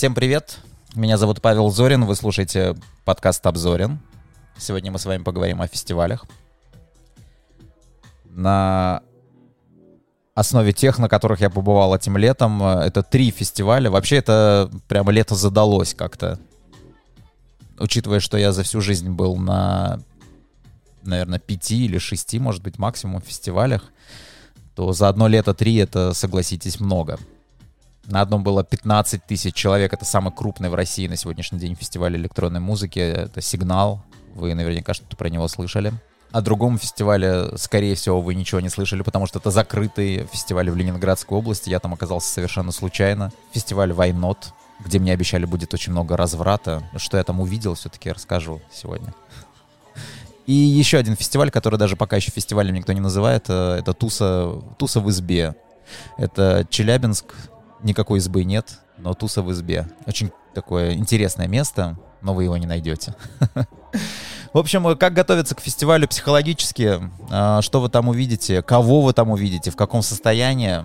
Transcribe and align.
Всем 0.00 0.14
привет! 0.14 0.60
Меня 0.94 1.18
зовут 1.18 1.42
Павел 1.42 1.68
Зорин, 1.68 2.06
вы 2.06 2.16
слушаете 2.16 2.74
подкаст 3.04 3.46
«Обзорин». 3.46 3.98
Сегодня 4.56 4.90
мы 4.90 4.98
с 4.98 5.04
вами 5.04 5.22
поговорим 5.22 5.60
о 5.60 5.66
фестивалях. 5.66 6.24
На 8.24 9.02
основе 10.34 10.72
тех, 10.72 10.98
на 10.98 11.10
которых 11.10 11.42
я 11.42 11.50
побывал 11.50 11.94
этим 11.94 12.16
летом, 12.16 12.62
это 12.62 13.02
три 13.02 13.30
фестиваля. 13.30 13.90
Вообще 13.90 14.16
это 14.16 14.70
прямо 14.88 15.12
лето 15.12 15.34
задалось 15.34 15.92
как-то. 15.92 16.38
Учитывая, 17.78 18.20
что 18.20 18.38
я 18.38 18.52
за 18.52 18.62
всю 18.62 18.80
жизнь 18.80 19.10
был 19.10 19.36
на, 19.36 20.00
наверное, 21.02 21.40
пяти 21.40 21.84
или 21.84 21.98
шести, 21.98 22.38
может 22.38 22.62
быть, 22.62 22.78
максимум 22.78 23.20
фестивалях, 23.20 23.92
то 24.74 24.94
за 24.94 25.10
одно 25.10 25.28
лето 25.28 25.52
три 25.52 25.76
это, 25.76 26.14
согласитесь, 26.14 26.80
много. 26.80 27.18
На 28.10 28.22
одном 28.22 28.42
было 28.42 28.64
15 28.64 29.24
тысяч 29.24 29.54
человек. 29.54 29.92
Это 29.92 30.04
самый 30.04 30.32
крупный 30.32 30.68
в 30.68 30.74
России 30.74 31.06
на 31.06 31.14
сегодняшний 31.14 31.60
день 31.60 31.76
фестиваль 31.76 32.16
электронной 32.16 32.58
музыки. 32.58 32.98
Это 32.98 33.40
«Сигнал». 33.40 34.02
Вы 34.34 34.52
наверняка 34.54 34.94
что-то 34.94 35.16
про 35.16 35.28
него 35.30 35.46
слышали. 35.46 35.92
О 36.32 36.40
другом 36.40 36.76
фестивале, 36.76 37.56
скорее 37.56 37.94
всего, 37.94 38.20
вы 38.20 38.34
ничего 38.34 38.60
не 38.60 38.68
слышали, 38.68 39.02
потому 39.02 39.26
что 39.26 39.38
это 39.38 39.52
закрытый 39.52 40.26
фестиваль 40.32 40.70
в 40.70 40.76
Ленинградской 40.76 41.38
области. 41.38 41.70
Я 41.70 41.78
там 41.78 41.94
оказался 41.94 42.32
совершенно 42.32 42.72
случайно. 42.72 43.32
Фестиваль 43.52 43.92
«Вайнот», 43.92 44.54
где 44.84 44.98
мне 44.98 45.12
обещали 45.12 45.44
будет 45.44 45.72
очень 45.72 45.92
много 45.92 46.16
разврата. 46.16 46.82
Что 46.96 47.16
я 47.16 47.22
там 47.22 47.40
увидел, 47.40 47.74
все-таки 47.74 48.10
расскажу 48.10 48.60
сегодня. 48.72 49.14
И 50.46 50.52
еще 50.52 50.98
один 50.98 51.14
фестиваль, 51.14 51.52
который 51.52 51.78
даже 51.78 51.94
пока 51.94 52.16
еще 52.16 52.32
фестивалем 52.32 52.74
никто 52.74 52.92
не 52.92 53.00
называет, 53.00 53.44
э, 53.48 53.76
это 53.78 53.92
Туса, 53.92 54.60
Туса 54.78 55.00
в 55.00 55.08
избе. 55.10 55.54
Это 56.16 56.66
Челябинск, 56.70 57.34
никакой 57.82 58.18
избы 58.18 58.44
нет, 58.44 58.80
но 58.98 59.14
туса 59.14 59.42
в 59.42 59.50
избе. 59.52 59.88
Очень 60.06 60.30
такое 60.54 60.94
интересное 60.94 61.46
место, 61.46 61.96
но 62.22 62.34
вы 62.34 62.44
его 62.44 62.56
не 62.56 62.66
найдете. 62.66 63.14
В 64.52 64.58
общем, 64.58 64.96
как 64.96 65.12
готовиться 65.12 65.54
к 65.54 65.60
фестивалю 65.60 66.08
психологически, 66.08 67.00
а, 67.30 67.62
что 67.62 67.80
вы 67.80 67.88
там 67.88 68.08
увидите, 68.08 68.62
кого 68.62 69.00
вы 69.00 69.12
там 69.12 69.30
увидите, 69.30 69.70
в 69.70 69.76
каком 69.76 70.02
состоянии, 70.02 70.80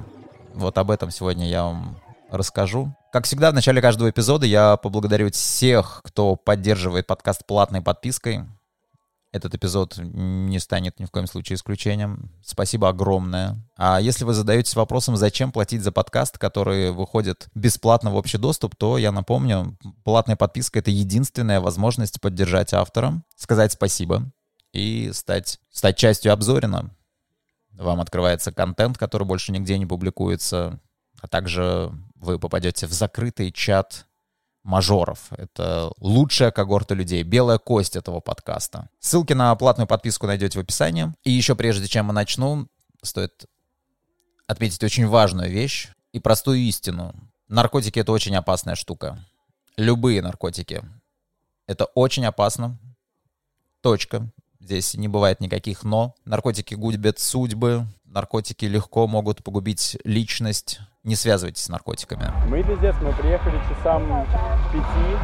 вот 0.54 0.78
об 0.78 0.92
этом 0.92 1.10
сегодня 1.10 1.50
я 1.50 1.64
вам 1.64 1.98
расскажу. 2.30 2.96
Как 3.12 3.26
всегда, 3.26 3.50
в 3.50 3.56
начале 3.56 3.82
каждого 3.82 4.10
эпизода 4.10 4.46
я 4.46 4.78
поблагодарю 4.78 5.32
всех, 5.32 6.02
кто 6.04 6.36
поддерживает 6.36 7.08
подкаст 7.08 7.46
платной 7.46 7.82
подпиской. 7.82 8.46
Этот 9.36 9.54
эпизод 9.54 9.98
не 9.98 10.60
станет 10.60 10.98
ни 10.98 11.04
в 11.04 11.12
коем 11.12 11.28
случае 11.28 11.58
исключением. 11.58 12.32
Спасибо 12.42 12.88
огромное. 12.88 13.62
А 13.76 14.00
если 14.00 14.24
вы 14.24 14.34
задаетесь 14.34 14.78
вопросом, 14.78 15.18
зачем 15.18 15.52
платить 15.52 15.82
за 15.82 15.92
подкаст, 15.92 16.38
который 16.38 16.92
выходит 16.92 17.50
бесплатно 17.54 18.12
в 18.12 18.16
общий 18.16 18.38
доступ, 18.38 18.78
то 18.78 18.98
я 18.98 19.12
напомню, 19.12 19.78
платная 20.06 20.38
подписка— 20.38 20.80
это 20.80 20.90
единственная 20.90 21.60
возможность 21.60 22.22
поддержать 22.22 22.74
автора, 22.74 23.24
сказать 23.36 23.74
спасибо 23.74 24.32
и 24.72 25.12
стать, 25.12 25.60
стать 25.70 25.98
частью 25.98 26.32
обзорина. 26.32 26.96
Вам 27.74 28.00
открывается 28.00 28.54
контент, 28.54 28.98
который 28.98 29.28
больше 29.28 29.52
нигде 29.52 29.78
не 29.78 29.86
публикуется, 29.86 30.80
а 31.20 31.28
также 31.28 31.92
вы 32.16 32.40
попадете 32.40 32.88
в 32.88 32.94
закрытый 32.94 33.52
чат 33.52 34.06
мажоров. 34.66 35.28
Это 35.32 35.92
лучшая 36.00 36.52
когорта 36.52 36.96
людей, 36.96 37.24
белая 37.24 37.60
кость 37.60 37.96
этого 37.96 38.20
подкаста. 38.20 38.90
Ссылки 39.00 39.34
на 39.34 39.56
платную 39.56 39.88
подписку 39.88 40.26
найдете 40.26 40.58
в 40.60 40.62
описании. 40.62 41.14
И 41.24 41.32
еще 41.32 41.56
прежде 41.56 41.88
чем 41.88 42.08
мы 42.08 42.14
начну, 42.14 42.68
стоит 43.04 43.46
отметить 44.48 44.84
очень 44.84 45.08
важную 45.08 45.52
вещь 45.52 45.90
и 46.12 46.20
простую 46.20 46.58
истину. 46.60 47.14
Наркотики— 47.48 48.00
это 48.02 48.12
очень 48.12 48.36
опасная 48.36 48.76
штука. 48.76 49.24
Любые 49.78 50.22
наркотики. 50.22 50.84
Это 51.68 51.86
очень 51.86 52.26
опасно. 52.26 52.80
Точка. 53.82 54.28
Здесь 54.66 54.96
не 54.96 55.08
бывает 55.08 55.42
никаких 55.42 55.84
«но». 55.84 56.16
Наркотики 56.26 56.74
губят 56.74 57.20
судьбы, 57.20 57.86
наркотики 58.04 58.66
легко 58.66 59.06
могут 59.06 59.44
погубить 59.44 59.96
личность. 60.04 60.80
Не 61.04 61.16
связывайтесь 61.16 61.62
с 61.62 61.70
наркотиками. 61.70 62.32
Мы 62.50 62.64
пиздец, 62.64 62.96
мы 63.00 63.14
приехали 63.14 63.62
часам 63.70 64.02
пяти. 64.74 65.18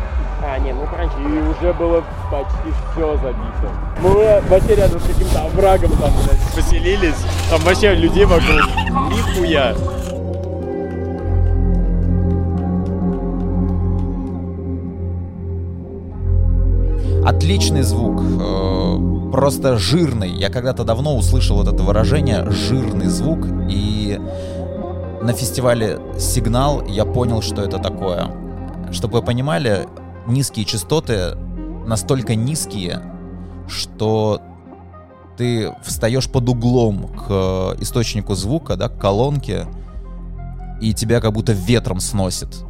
А, 0.44 0.60
не, 0.60 0.74
ну 0.74 0.86
раньше. 0.86 1.18
И 1.18 1.58
уже 1.58 1.74
было 1.74 2.04
почти 2.30 2.70
все 2.92 3.18
забито. 3.18 3.72
Мы 4.00 4.42
вообще 4.48 4.76
рядом 4.76 5.00
с 5.00 5.08
каким-то 5.08 5.46
оврагом 5.46 5.90
там, 5.98 6.14
блядь, 6.14 6.54
поселились. 6.56 7.18
Там 7.50 7.62
вообще 7.62 7.96
людей 7.96 8.26
вокруг. 8.26 8.62
Нихуя. 9.10 9.76
Отличный 17.24 17.84
звук, 17.84 18.20
э, 18.20 19.21
просто 19.32 19.78
жирный. 19.78 20.30
Я 20.30 20.50
когда-то 20.50 20.84
давно 20.84 21.16
услышал 21.16 21.58
вот 21.58 21.68
это 21.68 21.82
выражение 21.84 22.50
«жирный 22.50 23.08
звук», 23.08 23.48
и 23.70 24.20
на 25.22 25.34
фестивале 25.34 26.00
«Сигнал» 26.20 26.86
я 26.86 27.06
понял, 27.06 27.42
что 27.42 27.62
это 27.62 27.80
такое. 27.80 28.30
Чтобы 28.92 29.20
вы 29.20 29.26
понимали, 29.26 29.88
низкие 30.28 30.66
частоты 30.66 31.36
настолько 31.86 32.36
низкие, 32.36 33.02
что 33.68 34.42
ты 35.38 35.74
встаешь 35.84 36.30
под 36.30 36.50
углом 36.50 37.08
к 37.08 37.76
источнику 37.80 38.36
звука, 38.36 38.76
да, 38.76 38.90
к 38.90 39.00
колонке, 39.00 39.66
и 40.82 40.94
тебя 40.94 41.22
как 41.22 41.34
будто 41.34 41.54
ветром 41.54 42.00
сносит. 42.00 42.64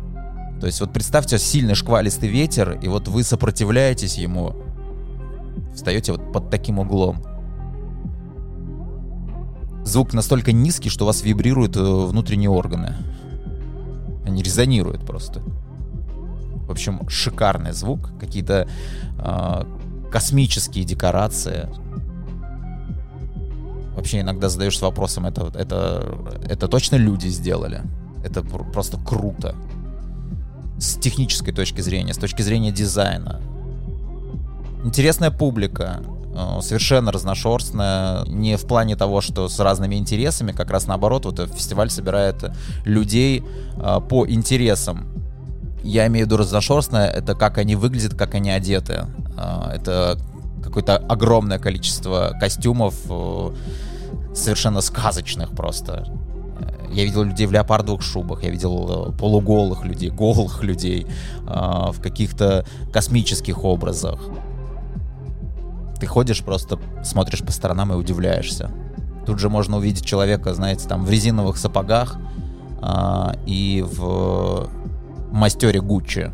То 0.60 0.68
есть 0.68 0.80
вот 0.80 0.94
представьте 0.94 1.40
сильный 1.40 1.74
шквалистый 1.74 2.30
ветер, 2.30 2.78
и 2.82 2.88
вот 2.88 3.08
вы 3.08 3.24
сопротивляетесь 3.24 4.18
ему, 4.18 4.56
встаете 5.74 6.12
вот 6.12 6.32
под 6.32 6.50
таким 6.50 6.80
углом. 6.80 7.24
Звук 9.84 10.14
настолько 10.14 10.52
низкий, 10.52 10.90
что 10.90 11.06
у 11.06 11.08
вас 11.08 11.24
вибрируют 11.24 11.76
э, 11.76 11.82
внутренние 11.82 12.50
органы. 12.50 12.96
Они 14.26 14.44
резонируют 14.44 15.06
просто. 15.06 15.42
В 16.68 16.72
общем, 16.72 17.08
шикарный 17.10 17.74
звук, 17.74 18.12
какие-то 18.20 18.68
э, 19.18 20.10
космические 20.12 20.86
декорации. 20.86 21.68
Вообще 23.96 24.22
иногда 24.22 24.50
задаешься 24.50 24.86
вопросом, 24.86 25.26
это, 25.26 25.52
это, 25.56 26.18
это 26.48 26.68
точно 26.68 26.96
люди 26.96 27.28
сделали? 27.28 27.82
Это 28.24 28.42
просто 28.44 28.98
круто 28.98 29.56
с 30.80 30.96
технической 30.96 31.54
точки 31.54 31.82
зрения, 31.82 32.14
с 32.14 32.18
точки 32.18 32.42
зрения 32.42 32.72
дизайна. 32.72 33.42
Интересная 34.84 35.30
публика, 35.30 36.02
э, 36.34 36.62
совершенно 36.62 37.12
разношерстная, 37.12 38.26
не 38.26 38.58
в 38.58 38.66
плане 38.66 38.96
того, 38.96 39.22
что 39.22 39.48
с 39.48 39.60
разными 39.60 39.96
интересами, 39.96 40.54
как 40.54 40.72
раз 40.72 40.88
наоборот, 40.88 41.26
вот 41.26 41.40
фестиваль 41.54 41.92
собирает 41.92 42.52
людей 42.84 43.44
э, 43.78 44.00
по 44.10 44.28
интересам. 44.28 45.08
Я 45.84 46.08
имею 46.08 46.26
в 46.26 46.30
виду 46.30 46.38
разношерстное, 46.38 47.08
это 47.08 47.36
как 47.36 47.60
они 47.60 47.76
выглядят, 47.76 48.16
как 48.16 48.34
они 48.34 48.50
одеты. 48.50 49.06
Э, 49.38 49.72
это 49.76 50.18
какое-то 50.64 50.98
огромное 50.98 51.60
количество 51.60 52.36
костюмов, 52.40 52.96
совершенно 54.34 54.82
сказочных 54.82 55.52
просто. 55.52 56.08
Я 56.92 57.04
видел 57.04 57.24
людей 57.24 57.48
в 57.48 57.52
леопардовых 57.52 58.02
шубах, 58.02 58.44
я 58.44 58.50
видел 58.50 59.14
полуголых 59.18 59.86
людей, 59.86 60.10
голых 60.10 60.64
людей 60.64 61.08
в 61.44 61.96
каких-то 62.00 62.64
космических 62.94 63.64
образах. 63.64 64.20
Ты 66.02 66.08
ходишь, 66.08 66.44
просто 66.44 66.80
смотришь 67.04 67.44
по 67.44 67.52
сторонам 67.52 67.94
и 67.94 67.96
удивляешься. 67.96 68.72
Тут 69.28 69.38
же 69.38 69.50
можно 69.50 69.78
увидеть 69.78 70.04
человека, 70.04 70.52
знаете, 70.56 70.88
там 70.88 71.06
в 71.06 71.10
резиновых 71.12 71.58
сапогах 71.58 72.18
э, 72.82 73.34
и 73.46 73.86
в 73.88 74.68
мастере 75.32 75.80
Гуччи. 75.80 76.32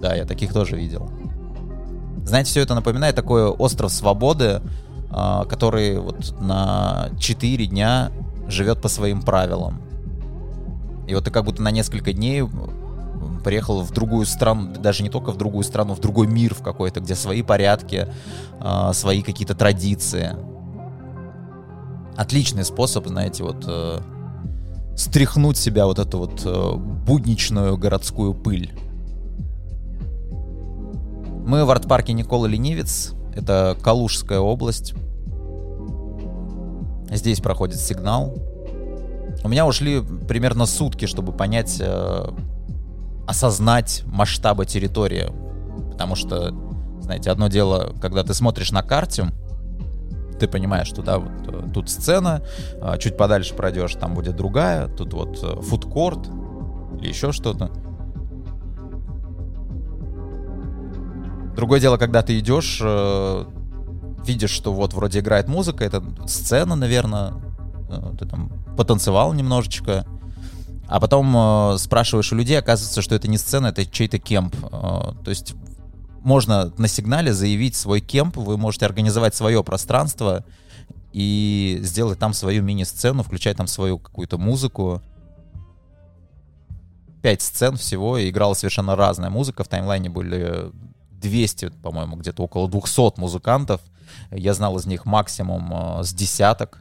Да, 0.00 0.14
я 0.14 0.24
таких 0.24 0.52
тоже 0.52 0.76
видел. 0.76 1.10
Знаете, 2.24 2.50
все 2.50 2.60
это 2.60 2.76
напоминает 2.76 3.16
такой 3.16 3.48
остров 3.48 3.90
свободы, 3.90 4.62
э, 5.10 5.44
который 5.48 5.98
вот 5.98 6.36
на 6.40 7.08
4 7.18 7.66
дня 7.66 8.12
живет 8.46 8.80
по 8.80 8.86
своим 8.86 9.20
правилам. 9.20 9.82
И 11.08 11.14
вот 11.16 11.24
ты 11.24 11.32
как 11.32 11.44
будто 11.44 11.60
на 11.60 11.72
несколько 11.72 12.12
дней 12.12 12.42
приехал 13.44 13.82
в 13.82 13.92
другую 13.92 14.26
страну, 14.26 14.74
даже 14.74 15.02
не 15.02 15.10
только 15.10 15.32
в 15.32 15.36
другую 15.36 15.64
страну, 15.64 15.94
в 15.94 16.00
другой 16.00 16.26
мир 16.26 16.54
в 16.54 16.62
какой-то, 16.62 17.00
где 17.00 17.14
свои 17.14 17.42
порядки, 17.42 18.08
э, 18.60 18.90
свои 18.92 19.22
какие-то 19.22 19.54
традиции. 19.54 20.36
Отличный 22.16 22.64
способ, 22.64 23.06
знаете, 23.06 23.44
вот 23.44 23.64
э, 23.66 24.00
стряхнуть 24.96 25.56
себя 25.56 25.86
вот 25.86 25.98
эту 25.98 26.18
вот 26.18 26.42
э, 26.44 26.72
будничную 26.76 27.76
городскую 27.76 28.34
пыль. 28.34 28.72
Мы 31.46 31.64
в 31.64 31.70
арт-парке 31.70 32.12
Никола 32.12 32.46
Ленивец. 32.46 33.14
Это 33.34 33.76
Калужская 33.80 34.40
область. 34.40 34.94
Здесь 37.10 37.40
проходит 37.40 37.80
сигнал. 37.80 38.34
У 39.44 39.48
меня 39.48 39.66
ушли 39.66 40.02
примерно 40.26 40.66
сутки, 40.66 41.06
чтобы 41.06 41.32
понять, 41.32 41.78
э, 41.80 42.28
осознать 43.28 44.02
масштабы 44.06 44.64
территории. 44.64 45.30
Потому 45.90 46.14
что, 46.16 46.50
знаете, 47.00 47.30
одно 47.30 47.48
дело, 47.48 47.92
когда 48.00 48.24
ты 48.24 48.32
смотришь 48.32 48.72
на 48.72 48.82
карте, 48.82 49.26
ты 50.40 50.48
понимаешь, 50.48 50.88
что 50.88 51.02
да, 51.02 51.18
вот 51.18 51.46
э, 51.46 51.68
тут 51.74 51.90
сцена, 51.90 52.42
а, 52.80 52.96
чуть 52.96 53.18
подальше 53.18 53.54
пройдешь, 53.54 53.94
там 53.96 54.14
будет 54.14 54.34
другая, 54.34 54.88
тут 54.88 55.12
вот 55.12 55.42
э, 55.42 55.60
фудкорт 55.60 56.28
или 57.00 57.08
еще 57.08 57.32
что-то. 57.32 57.70
Другое 61.54 61.80
дело, 61.80 61.98
когда 61.98 62.22
ты 62.22 62.38
идешь, 62.38 62.80
э, 62.82 63.44
видишь, 64.24 64.50
что 64.50 64.72
вот 64.72 64.94
вроде 64.94 65.18
играет 65.18 65.48
музыка, 65.48 65.84
это 65.84 66.02
сцена, 66.26 66.76
наверное, 66.76 67.34
ты 68.18 68.26
там 68.26 68.52
потанцевал 68.76 69.34
немножечко, 69.34 70.06
а 70.88 71.00
потом 71.00 71.78
спрашиваешь 71.78 72.32
у 72.32 72.36
людей, 72.36 72.58
оказывается, 72.58 73.02
что 73.02 73.14
это 73.14 73.28
не 73.28 73.38
сцена, 73.38 73.68
это 73.68 73.86
чей-то 73.86 74.18
кемп. 74.18 74.56
То 74.58 75.14
есть 75.26 75.54
можно 76.20 76.72
на 76.78 76.88
сигнале 76.88 77.32
заявить 77.32 77.76
свой 77.76 78.00
кемп, 78.00 78.36
вы 78.36 78.56
можете 78.56 78.86
организовать 78.86 79.34
свое 79.34 79.62
пространство 79.62 80.44
и 81.12 81.78
сделать 81.82 82.18
там 82.18 82.32
свою 82.32 82.62
мини-сцену, 82.62 83.22
включать 83.22 83.56
там 83.56 83.66
свою 83.66 83.98
какую-то 83.98 84.38
музыку. 84.38 85.02
Пять 87.22 87.42
сцен 87.42 87.76
всего, 87.76 88.18
и 88.18 88.30
играла 88.30 88.54
совершенно 88.54 88.94
разная 88.94 89.30
музыка. 89.30 89.64
В 89.64 89.68
таймлайне 89.68 90.08
были 90.08 90.70
200, 91.20 91.70
по-моему, 91.82 92.16
где-то 92.16 92.42
около 92.42 92.68
200 92.68 93.18
музыкантов. 93.18 93.80
Я 94.30 94.54
знал 94.54 94.76
из 94.76 94.86
них 94.86 95.04
максимум 95.04 95.72
э, 95.72 96.04
с 96.04 96.12
десяток. 96.12 96.78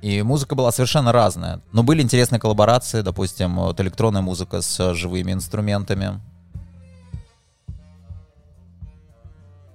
И 0.00 0.22
музыка 0.22 0.54
была 0.54 0.70
совершенно 0.70 1.12
разная. 1.12 1.60
Но 1.72 1.82
были 1.82 2.02
интересные 2.02 2.38
коллаборации, 2.38 3.02
допустим, 3.02 3.56
вот 3.56 3.80
электронная 3.80 4.22
музыка 4.22 4.60
с 4.60 4.94
живыми 4.94 5.32
инструментами. 5.32 6.20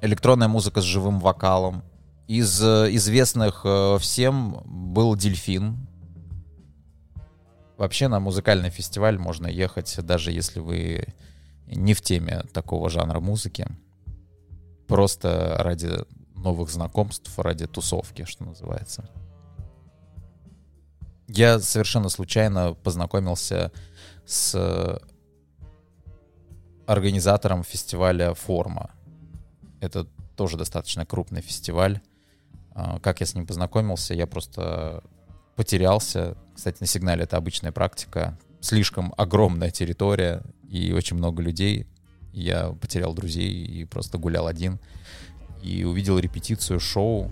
электронная 0.03 0.49
музыка 0.49 0.81
с 0.81 0.83
живым 0.83 1.19
вокалом. 1.19 1.81
Из 2.27 2.61
э, 2.61 2.93
известных 2.95 3.61
э, 3.63 3.97
всем 3.99 4.61
был 4.65 5.15
«Дельфин». 5.15 5.87
Вообще 7.77 8.09
на 8.09 8.19
музыкальный 8.19 8.69
фестиваль 8.69 9.17
можно 9.17 9.47
ехать, 9.47 9.97
даже 10.03 10.31
если 10.31 10.59
вы 10.59 11.07
не 11.67 11.93
в 11.93 12.01
теме 12.01 12.43
такого 12.53 12.89
жанра 12.89 13.19
музыки. 13.21 13.65
Просто 14.87 15.55
ради 15.59 15.89
новых 16.35 16.69
знакомств, 16.69 17.31
ради 17.39 17.65
тусовки, 17.65 18.25
что 18.25 18.43
называется. 18.43 19.09
Я 21.35 21.59
совершенно 21.59 22.09
случайно 22.09 22.75
познакомился 22.75 23.71
с 24.23 25.01
организатором 26.85 27.63
фестиваля 27.63 28.35
«Форма». 28.35 28.91
Это 29.81 30.05
тоже 30.35 30.57
достаточно 30.57 31.07
крупный 31.07 31.41
фестиваль. 31.41 32.01
А, 32.75 32.99
как 32.99 33.19
я 33.19 33.25
с 33.25 33.33
ним 33.33 33.47
познакомился, 33.47 34.13
я 34.13 34.27
просто 34.27 35.03
потерялся. 35.55 36.37
Кстати, 36.55 36.77
на 36.81 36.85
сигнале 36.85 37.23
это 37.23 37.35
обычная 37.37 37.71
практика. 37.71 38.37
Слишком 38.61 39.11
огромная 39.17 39.71
территория 39.71 40.43
и 40.69 40.93
очень 40.93 41.17
много 41.17 41.41
людей. 41.41 41.87
Я 42.31 42.69
потерял 42.73 43.15
друзей 43.15 43.51
и 43.51 43.85
просто 43.85 44.19
гулял 44.19 44.45
один. 44.45 44.79
И 45.63 45.83
увидел 45.83 46.19
репетицию 46.19 46.79
шоу. 46.79 47.31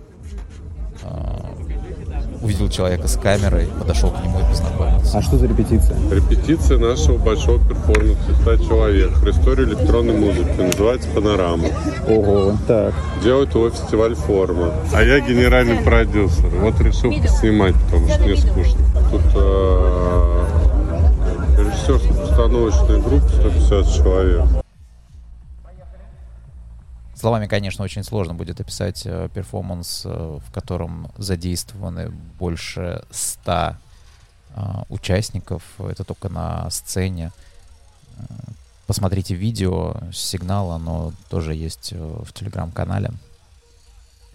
Увидел 2.42 2.68
человека 2.68 3.06
с 3.06 3.16
камерой, 3.16 3.68
подошел 3.78 4.10
к 4.10 4.20
нему 4.22 4.40
и 4.40 4.42
познакомился. 4.42 5.18
А 5.18 5.22
что 5.22 5.38
за 5.38 5.46
репетиция? 5.46 5.96
Репетиция 6.10 6.78
нашего 6.78 7.16
большого 7.18 7.58
перформанса 7.58 8.32
«100 8.44 8.66
человек» 8.66 9.10
в 9.10 9.30
истории 9.30 9.64
электронной 9.64 10.16
музыки. 10.16 10.50
Называется 10.58 11.08
«Панорама». 11.14 11.68
Ого, 12.08 12.56
так. 12.66 12.94
Делает 13.22 13.54
его 13.54 13.70
фестиваль 13.70 14.14
«Форма». 14.14 14.72
А 14.92 15.02
я 15.02 15.20
генеральный 15.20 15.76
продюсер. 15.84 16.48
Вот 16.60 16.80
решил 16.80 17.12
поснимать, 17.12 17.74
потому 17.84 18.08
что 18.08 18.22
мне 18.22 18.36
скучно. 18.36 18.80
Тут 19.10 19.22
э, 19.36 20.44
режиссерско-постановочная 21.58 23.00
группа 23.02 23.28
150 23.28 23.94
человек. 23.94 24.61
Словами, 27.22 27.46
конечно, 27.46 27.84
очень 27.84 28.02
сложно 28.02 28.34
будет 28.34 28.60
описать 28.60 29.02
э, 29.04 29.28
перформанс, 29.32 30.02
э, 30.04 30.08
в 30.44 30.52
котором 30.52 31.08
задействованы 31.16 32.08
больше 32.10 33.04
ста 33.12 33.78
э, 34.56 34.60
участников. 34.88 35.62
Это 35.78 36.02
только 36.02 36.28
на 36.28 36.68
сцене. 36.70 37.30
Посмотрите 38.88 39.36
видео 39.36 39.98
с 40.12 40.18
сигнала, 40.18 40.74
оно 40.74 41.12
тоже 41.28 41.54
есть 41.54 41.92
в 41.92 42.32
телеграм-канале. 42.32 43.12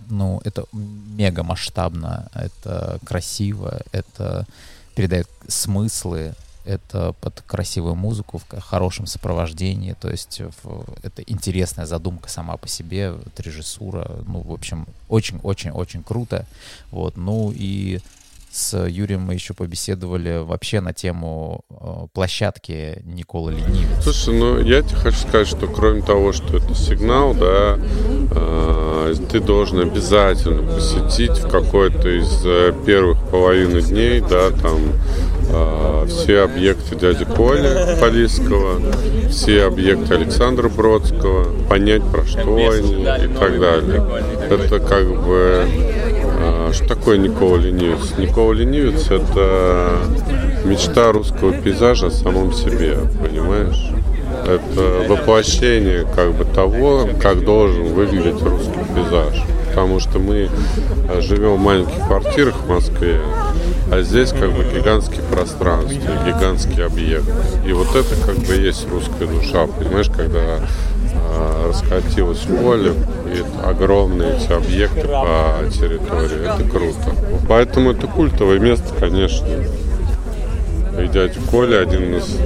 Ну, 0.09 0.39
это 0.45 0.63
мега 0.71 1.43
масштабно, 1.43 2.29
это 2.33 2.99
красиво, 3.05 3.81
это 3.91 4.47
передает 4.95 5.27
смыслы, 5.49 6.35
это 6.67 7.13
под 7.21 7.41
красивую 7.41 7.95
музыку, 7.95 8.39
в 8.39 8.59
хорошем 8.59 9.05
сопровождении, 9.05 9.95
то 9.99 10.09
есть 10.09 10.41
в, 10.63 10.85
это 11.03 11.21
интересная 11.23 11.85
задумка 11.85 12.29
сама 12.29 12.57
по 12.57 12.67
себе, 12.67 13.11
вот, 13.11 13.39
режиссура, 13.39 14.11
ну, 14.27 14.41
в 14.41 14.51
общем, 14.51 14.85
очень-очень-очень 15.07 16.03
круто, 16.03 16.45
вот, 16.91 17.17
ну 17.17 17.53
и 17.55 17.99
с 18.51 18.87
Юрием 18.87 19.21
мы 19.21 19.35
еще 19.35 19.53
побеседовали 19.53 20.37
вообще 20.37 20.81
на 20.81 20.93
тему 20.93 21.61
э, 21.69 22.07
площадки 22.13 23.01
Никола 23.05 23.51
Ленивец. 23.51 24.03
Слушай, 24.03 24.39
ну 24.39 24.59
я 24.59 24.81
тебе 24.81 24.95
хочу 24.95 25.17
сказать, 25.17 25.47
что 25.47 25.67
кроме 25.67 26.01
того, 26.01 26.33
что 26.33 26.57
это 26.57 26.73
сигнал, 26.73 27.35
да, 27.35 27.77
э, 27.77 29.15
ты 29.29 29.41
должен 29.41 29.79
обязательно 29.81 30.63
посетить 30.63 31.37
в 31.37 31.49
какой-то 31.49 32.09
из 32.09 32.41
э, 32.45 32.73
первых 32.85 33.29
половины 33.29 33.81
дней, 33.81 34.21
да, 34.21 34.49
там 34.49 34.79
э, 34.79 35.26
все 36.07 36.41
объекты 36.41 36.95
дяди 36.95 37.25
Коли 37.25 37.99
Полисского, 37.99 38.81
все 39.29 39.63
объекты 39.63 40.13
Александра 40.13 40.69
Бродского, 40.69 41.45
понять 41.67 42.03
про 42.03 42.25
что 42.25 42.55
они 42.55 43.03
и 43.03 43.27
так 43.27 43.59
далее. 43.59 44.03
Это 44.49 44.79
как 44.79 45.07
бы 45.23 45.67
а, 46.39 46.71
что 46.71 46.87
такое 46.87 47.17
Никола 47.17 47.57
Ленивец? 47.57 48.17
Никола 48.17 48.53
Ленивец– 48.53 49.07
это 49.09 49.97
мечта 50.65 51.11
русского 51.11 51.53
пейзажа 51.53 52.07
о 52.07 52.11
самом 52.11 52.53
себе, 52.53 52.97
понимаешь? 53.21 53.91
Это 54.45 55.05
воплощение 55.09 56.05
как 56.15 56.33
бы 56.33 56.45
того, 56.45 57.07
как 57.21 57.43
должен 57.43 57.93
выглядеть 57.93 58.41
русский 58.41 58.79
пейзаж. 58.95 59.43
Потому 59.69 59.99
что 59.99 60.19
мы 60.19 60.49
а, 61.09 61.21
живем 61.21 61.55
в 61.55 61.59
маленьких 61.59 62.05
квартирах 62.05 62.55
в 62.55 62.69
Москве, 62.69 63.19
а 63.91 64.01
здесь 64.01 64.31
как 64.31 64.51
бы 64.51 64.63
гигантские 64.63 65.21
пространства, 65.31 66.11
гигантский 66.25 66.85
объект. 66.85 67.27
И 67.65 67.71
вот 67.71 67.95
это 67.95 68.15
как 68.25 68.35
бы 68.37 68.55
есть 68.55 68.87
русская 68.89 69.27
душа, 69.27 69.67
понимаешь, 69.67 70.09
когда 70.09 70.59
э, 70.59 71.67
раскатилось 71.69 72.39
поле, 72.39 72.93
и 73.25 73.43
огромные 73.65 74.37
эти 74.37 74.51
объекты 74.51 75.07
по 75.07 75.59
территории. 75.71 76.55
Это 76.55 76.69
круто. 76.69 77.15
Поэтому 77.47 77.91
это 77.91 78.07
культовое 78.07 78.59
место, 78.59 78.93
конечно. 78.99 79.47
И 80.99 81.07
дядя 81.07 81.39
Коля 81.51 81.81
один 81.81 82.15
из 82.15 82.37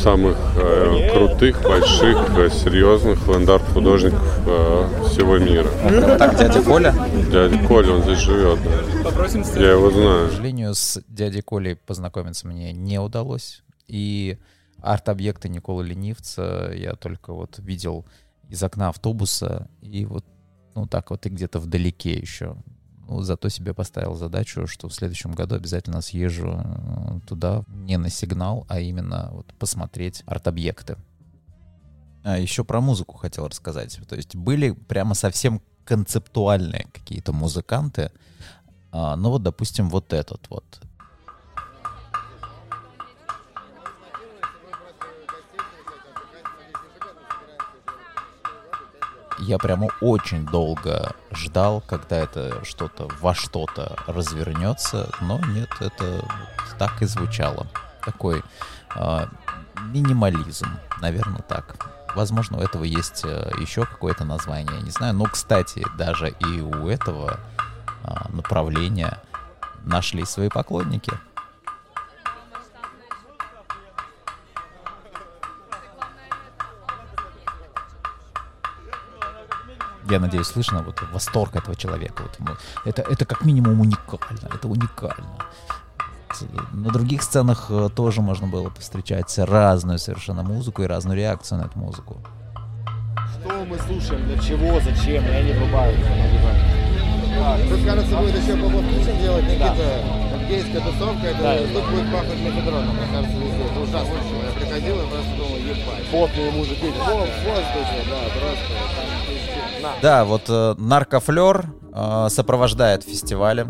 самых 0.00 0.36
э, 0.56 1.10
крутых, 1.12 1.62
больших, 1.62 2.16
э, 2.38 2.50
серьезных 2.50 3.26
ленд-арт-художников 3.28 4.40
э, 4.46 5.04
всего 5.08 5.38
мира. 5.38 5.68
Так, 6.18 6.38
дядя 6.38 6.62
Коля? 6.62 6.94
Дядя 7.30 7.66
Коля, 7.66 7.92
он 7.92 8.02
здесь 8.02 8.18
живет, 8.18 8.58
да. 8.62 9.60
Я 9.60 9.72
его 9.72 9.90
знаю. 9.90 10.28
К 10.28 10.30
сожалению, 10.30 10.74
с 10.74 11.02
дядей 11.06 11.42
Колей 11.42 11.76
познакомиться 11.76 12.46
мне 12.46 12.72
не 12.72 12.98
удалось. 12.98 13.62
И 13.86 14.38
арт-объекты 14.78 15.48
Николы 15.48 15.84
Ленивца 15.84 16.72
я 16.74 16.94
только 16.94 17.32
вот 17.32 17.58
видел 17.58 18.06
из 18.48 18.62
окна 18.62 18.88
автобуса, 18.88 19.68
и 19.82 20.04
вот, 20.06 20.24
ну 20.74 20.86
так 20.86 21.10
вот 21.10 21.26
и 21.26 21.28
где-то 21.28 21.58
вдалеке 21.58 22.12
еще. 22.12 22.56
Ну, 23.10 23.22
зато 23.22 23.48
себе 23.48 23.74
поставил 23.74 24.14
задачу, 24.14 24.68
что 24.68 24.88
в 24.88 24.94
следующем 24.94 25.32
году 25.32 25.56
обязательно 25.56 26.00
съезжу 26.00 26.62
э, 26.64 27.20
туда 27.26 27.64
не 27.66 27.98
на 27.98 28.08
сигнал, 28.08 28.66
а 28.68 28.78
именно 28.78 29.30
вот 29.32 29.52
посмотреть 29.54 30.22
арт-объекты. 30.26 30.96
А 32.22 32.38
еще 32.38 32.62
про 32.62 32.80
музыку 32.80 33.16
хотел 33.16 33.48
рассказать. 33.48 33.98
То 34.08 34.14
есть 34.14 34.36
были 34.36 34.70
прямо 34.70 35.14
совсем 35.14 35.60
концептуальные 35.84 36.86
какие-то 36.92 37.32
музыканты. 37.32 38.12
А, 38.92 39.16
ну 39.16 39.30
вот, 39.30 39.42
допустим, 39.42 39.90
вот 39.90 40.12
этот 40.12 40.48
вот. 40.48 40.80
Я 49.40 49.58
прямо 49.58 49.88
очень 50.00 50.46
долго 50.46 51.14
ждал, 51.32 51.82
когда 51.86 52.16
это 52.16 52.64
что-то 52.64 53.08
во 53.20 53.34
что-то 53.34 53.96
развернется, 54.06 55.10
но 55.20 55.38
нет, 55.38 55.70
это 55.80 56.24
так 56.78 57.02
и 57.02 57.06
звучало. 57.06 57.66
Такой 58.04 58.42
э, 58.94 59.26
минимализм, 59.86 60.68
наверное, 61.00 61.42
так. 61.42 61.86
Возможно, 62.14 62.58
у 62.58 62.60
этого 62.60 62.84
есть 62.84 63.22
э, 63.24 63.50
еще 63.60 63.84
какое-то 63.84 64.24
название, 64.24 64.76
я 64.76 64.82
не 64.82 64.90
знаю. 64.90 65.14
Но, 65.14 65.24
кстати, 65.24 65.84
даже 65.96 66.30
и 66.30 66.60
у 66.60 66.88
этого 66.88 67.38
а, 68.02 68.28
направления 68.30 69.18
нашли 69.84 70.24
свои 70.24 70.48
поклонники. 70.48 71.12
Я 80.10 80.18
надеюсь, 80.18 80.48
слышно 80.48 80.82
вот 80.82 81.00
восторг 81.12 81.54
этого 81.54 81.76
человека. 81.76 82.24
Вот, 82.40 82.58
это, 82.84 83.02
это 83.02 83.24
как 83.24 83.44
минимум 83.44 83.80
уникально. 83.80 84.48
Это 84.52 84.66
уникально. 84.66 85.38
На 86.72 86.90
других 86.90 87.22
сценах 87.22 87.66
э, 87.70 87.88
тоже 87.94 88.20
можно 88.20 88.46
было 88.46 88.70
повстречать 88.70 89.36
разную 89.38 89.98
совершенно 89.98 90.42
музыку 90.42 90.82
и 90.82 90.86
разную 90.86 91.16
реакцию 91.16 91.60
на 91.60 91.64
эту 91.66 91.78
музыку. 91.78 92.16
Что 93.40 93.64
мы 93.64 93.78
слушаем, 93.78 94.24
для 94.26 94.38
чего, 94.38 94.80
зачем, 94.80 95.24
и 95.24 95.30
они 95.30 95.52
врубаются. 95.52 96.10
Тут, 97.68 97.84
кажется, 97.84 98.16
будет 98.16 98.36
еще 98.36 98.56
Бобов 98.56 98.84
Кичен 98.90 99.18
делать, 99.20 99.44
Никита. 99.44 99.74
Гейская 100.48 100.80
тусовка, 100.80 101.26
это 101.26 101.42
Да. 101.42 101.56
тут 101.58 101.90
будет 101.90 102.12
пахнуть 102.12 102.40
мефедроном, 102.40 102.96
мне 102.96 103.06
кажется, 103.12 103.36
везде. 103.38 103.64
Это 103.64 103.80
ужасно. 103.80 104.14
Я 104.84 104.94
приходил 104.94 105.02
и 105.02 105.10
просто 105.10 105.36
думал, 105.36 105.56
ебать. 105.56 106.06
Потные 106.10 106.50
мужики. 106.50 106.86
Во, 106.86 107.04
в 107.04 107.18
воздухе, 107.18 108.04
да, 108.08 108.40
просто. 108.40 109.82
Там. 109.82 109.92
Да, 110.02 110.24
вот 110.24 110.42
э, 110.48 110.74
наркофлер 110.78 111.66
э, 111.92 112.26
сопровождает 112.30 113.04
фестивали. 113.04 113.66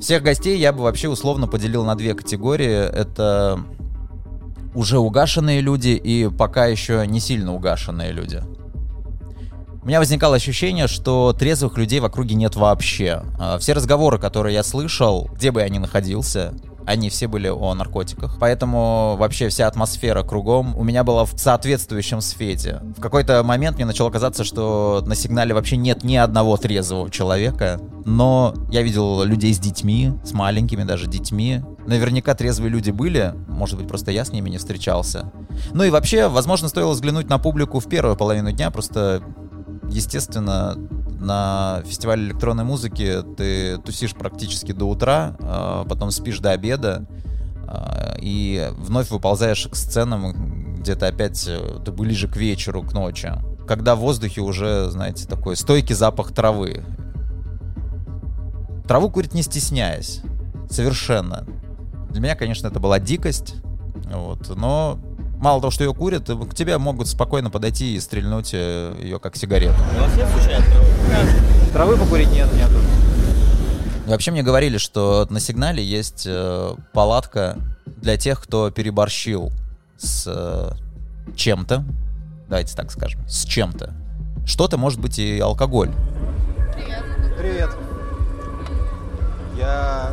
Всех 0.00 0.22
гостей 0.22 0.58
я 0.58 0.72
бы 0.72 0.82
вообще 0.82 1.08
условно 1.08 1.46
поделил 1.48 1.84
на 1.84 1.94
две 1.94 2.14
категории. 2.14 2.88
Это 2.88 3.60
уже 4.74 4.98
угашенные 4.98 5.60
люди 5.60 5.88
и 5.88 6.28
пока 6.28 6.66
еще 6.66 7.06
не 7.06 7.20
сильно 7.20 7.54
угашенные 7.54 8.12
люди. 8.12 8.42
У 9.82 9.86
меня 9.86 10.00
возникало 10.00 10.36
ощущение, 10.36 10.88
что 10.88 11.32
трезвых 11.32 11.78
людей 11.78 12.00
в 12.00 12.04
округе 12.04 12.34
нет 12.34 12.56
вообще. 12.56 13.22
А, 13.38 13.56
Все 13.58 13.72
разговоры, 13.72 14.18
которые 14.18 14.54
я 14.54 14.64
слышал, 14.64 15.30
где 15.32 15.52
бы 15.52 15.60
я 15.60 15.68
ни 15.68 15.78
находился, 15.78 16.54
они 16.86 17.10
все 17.10 17.26
были 17.26 17.48
о 17.48 17.74
наркотиках. 17.74 18.38
Поэтому 18.38 19.16
вообще 19.18 19.48
вся 19.48 19.66
атмосфера 19.66 20.22
кругом 20.22 20.76
у 20.76 20.84
меня 20.84 21.04
была 21.04 21.24
в 21.24 21.36
соответствующем 21.36 22.20
свете. 22.20 22.80
В 22.96 23.00
какой-то 23.00 23.42
момент 23.42 23.76
мне 23.76 23.84
начало 23.84 24.10
казаться, 24.10 24.44
что 24.44 25.02
на 25.06 25.14
сигнале 25.14 25.52
вообще 25.52 25.76
нет 25.76 26.04
ни 26.04 26.16
одного 26.16 26.56
трезвого 26.56 27.10
человека. 27.10 27.80
Но 28.04 28.54
я 28.70 28.82
видел 28.82 29.24
людей 29.24 29.52
с 29.52 29.58
детьми, 29.58 30.12
с 30.24 30.32
маленькими 30.32 30.84
даже 30.84 31.08
детьми. 31.08 31.60
Наверняка 31.86 32.34
трезвые 32.34 32.70
люди 32.70 32.90
были, 32.90 33.34
может 33.48 33.78
быть, 33.78 33.88
просто 33.88 34.12
я 34.12 34.24
с 34.24 34.32
ними 34.32 34.48
не 34.48 34.58
встречался. 34.58 35.32
Ну 35.74 35.82
и 35.82 35.90
вообще, 35.90 36.28
возможно, 36.28 36.68
стоило 36.68 36.92
взглянуть 36.92 37.28
на 37.28 37.38
публику 37.38 37.80
в 37.80 37.88
первую 37.88 38.16
половину 38.16 38.52
дня, 38.52 38.70
просто 38.70 39.22
естественно, 39.90 40.76
на 41.20 41.82
фестивале 41.86 42.26
электронной 42.26 42.64
музыки 42.64 43.22
ты 43.36 43.78
тусишь 43.78 44.14
практически 44.14 44.72
до 44.72 44.86
утра, 44.86 45.36
а 45.40 45.84
потом 45.84 46.10
спишь 46.10 46.38
до 46.40 46.52
обеда, 46.52 47.06
а, 47.66 48.16
и 48.20 48.70
вновь 48.76 49.10
выползаешь 49.10 49.66
к 49.66 49.74
сценам 49.74 50.76
где-то 50.86 51.08
опять 51.08 51.46
э, 51.48 51.80
ты 51.84 51.90
ближе 51.90 52.28
к 52.28 52.36
вечеру, 52.36 52.82
к 52.82 52.92
ночи. 52.92 53.32
Когда 53.66 53.96
в 53.96 54.00
воздухе 54.00 54.40
уже, 54.40 54.88
знаете, 54.90 55.26
такой 55.26 55.56
стойкий 55.56 55.96
запах 55.96 56.32
травы. 56.32 56.84
Траву 58.86 59.10
курить 59.10 59.34
не 59.34 59.42
стесняясь. 59.42 60.20
Совершенно. 60.70 61.44
Для 62.10 62.20
меня, 62.20 62.36
конечно, 62.36 62.68
это 62.68 62.78
была 62.78 63.00
дикость. 63.00 63.56
Вот, 64.12 64.48
но 64.56 65.00
мало 65.38 65.60
того, 65.60 65.70
что 65.70 65.84
ее 65.84 65.94
курят, 65.94 66.28
к 66.28 66.54
тебе 66.54 66.78
могут 66.78 67.08
спокойно 67.08 67.50
подойти 67.50 67.94
и 67.94 68.00
стрельнуть 68.00 68.50
э, 68.52 68.94
ее 69.02 69.18
как 69.18 69.36
сигарету. 69.36 69.74
У 69.96 70.00
нас 70.00 70.16
нет 70.16 70.28
случайно? 70.28 70.64
Травы 71.72 71.96
покурить 71.96 72.30
нет, 72.30 72.52
нету. 72.54 72.74
Вообще 74.06 74.30
мне 74.30 74.42
говорили, 74.42 74.78
что 74.78 75.26
на 75.30 75.40
сигнале 75.40 75.84
есть 75.84 76.24
э, 76.26 76.74
палатка 76.92 77.58
для 77.86 78.16
тех, 78.16 78.40
кто 78.40 78.70
переборщил 78.70 79.52
с 79.96 80.26
э, 80.26 80.70
чем-то. 81.34 81.84
Давайте 82.48 82.76
так 82.76 82.92
скажем, 82.92 83.20
с 83.28 83.44
чем-то. 83.44 83.92
Что-то 84.46 84.78
может 84.78 85.00
быть 85.00 85.18
и 85.18 85.40
алкоголь. 85.40 85.90
Привет. 87.36 87.70
Я 89.58 90.12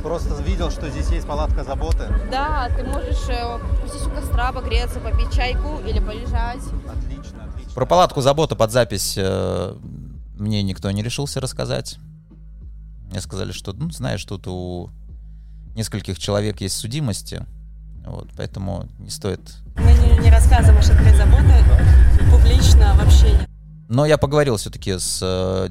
просто 0.00 0.42
видел, 0.42 0.70
что 0.70 0.88
здесь 0.90 1.08
есть 1.10 1.26
палатка 1.26 1.64
заботы. 1.64 2.12
Да, 2.30 2.68
ты 2.76 2.84
можешь 2.84 3.28
э, 3.28 3.58
посидеть 3.82 4.06
у 4.06 4.10
костра, 4.10 4.52
погреться, 4.52 5.00
попить 5.00 5.32
чайку 5.32 5.80
или 5.86 5.98
полежать. 5.98 6.62
Отлично, 6.88 7.44
отлично. 7.44 7.74
Про 7.74 7.86
палатку 7.86 8.20
забота 8.20 8.56
под 8.56 8.72
запись 8.72 9.14
э, 9.16 9.74
мне 10.38 10.62
никто 10.62 10.90
не 10.90 11.02
решился 11.02 11.40
рассказать. 11.40 11.98
Мне 13.10 13.20
сказали, 13.20 13.52
что, 13.52 13.72
ну, 13.72 13.90
знаешь, 13.90 14.24
тут 14.24 14.46
у 14.46 14.90
нескольких 15.74 16.18
человек 16.18 16.60
есть 16.60 16.76
судимости. 16.76 17.46
Вот, 18.06 18.28
поэтому 18.36 18.88
не 18.98 19.10
стоит 19.10 19.40
Мы 19.76 19.92
не, 19.92 20.18
не 20.24 20.30
рассказываем 20.30 20.78
о 20.78 20.82
шатре 20.82 21.14
заботы 21.14 21.54
публично 22.30 22.94
вообще 22.96 23.32
нет. 23.32 23.48
Но 23.88 24.06
я 24.06 24.18
поговорил 24.18 24.56
все-таки 24.56 24.98
с 24.98 25.20
э, 25.22 25.68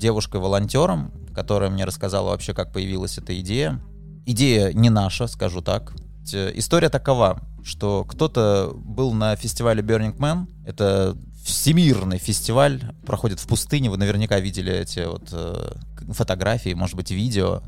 девушкой-волонтером, 0.00 1.12
которая 1.34 1.70
мне 1.70 1.84
рассказала 1.84 2.30
вообще, 2.30 2.54
как 2.54 2.72
появилась 2.72 3.18
эта 3.18 3.38
идея. 3.40 3.80
Идея 4.26 4.72
не 4.72 4.90
наша, 4.90 5.28
скажу 5.28 5.60
так. 5.60 5.92
История 6.32 6.88
такова, 6.88 7.40
что 7.62 8.04
кто-то 8.04 8.72
был 8.74 9.12
на 9.12 9.36
фестивале 9.36 9.82
Burning 9.82 10.16
Man. 10.16 10.48
Это 10.66 11.16
всемирный 11.44 12.18
фестиваль, 12.18 12.82
проходит 13.06 13.40
в 13.40 13.46
пустыне. 13.46 13.90
Вы 13.90 13.96
наверняка 13.96 14.40
видели 14.40 14.72
эти 14.72 15.06
вот 15.06 15.28
э, 15.32 15.72
фотографии, 16.12 16.74
может 16.74 16.96
быть, 16.96 17.10
видео. 17.10 17.62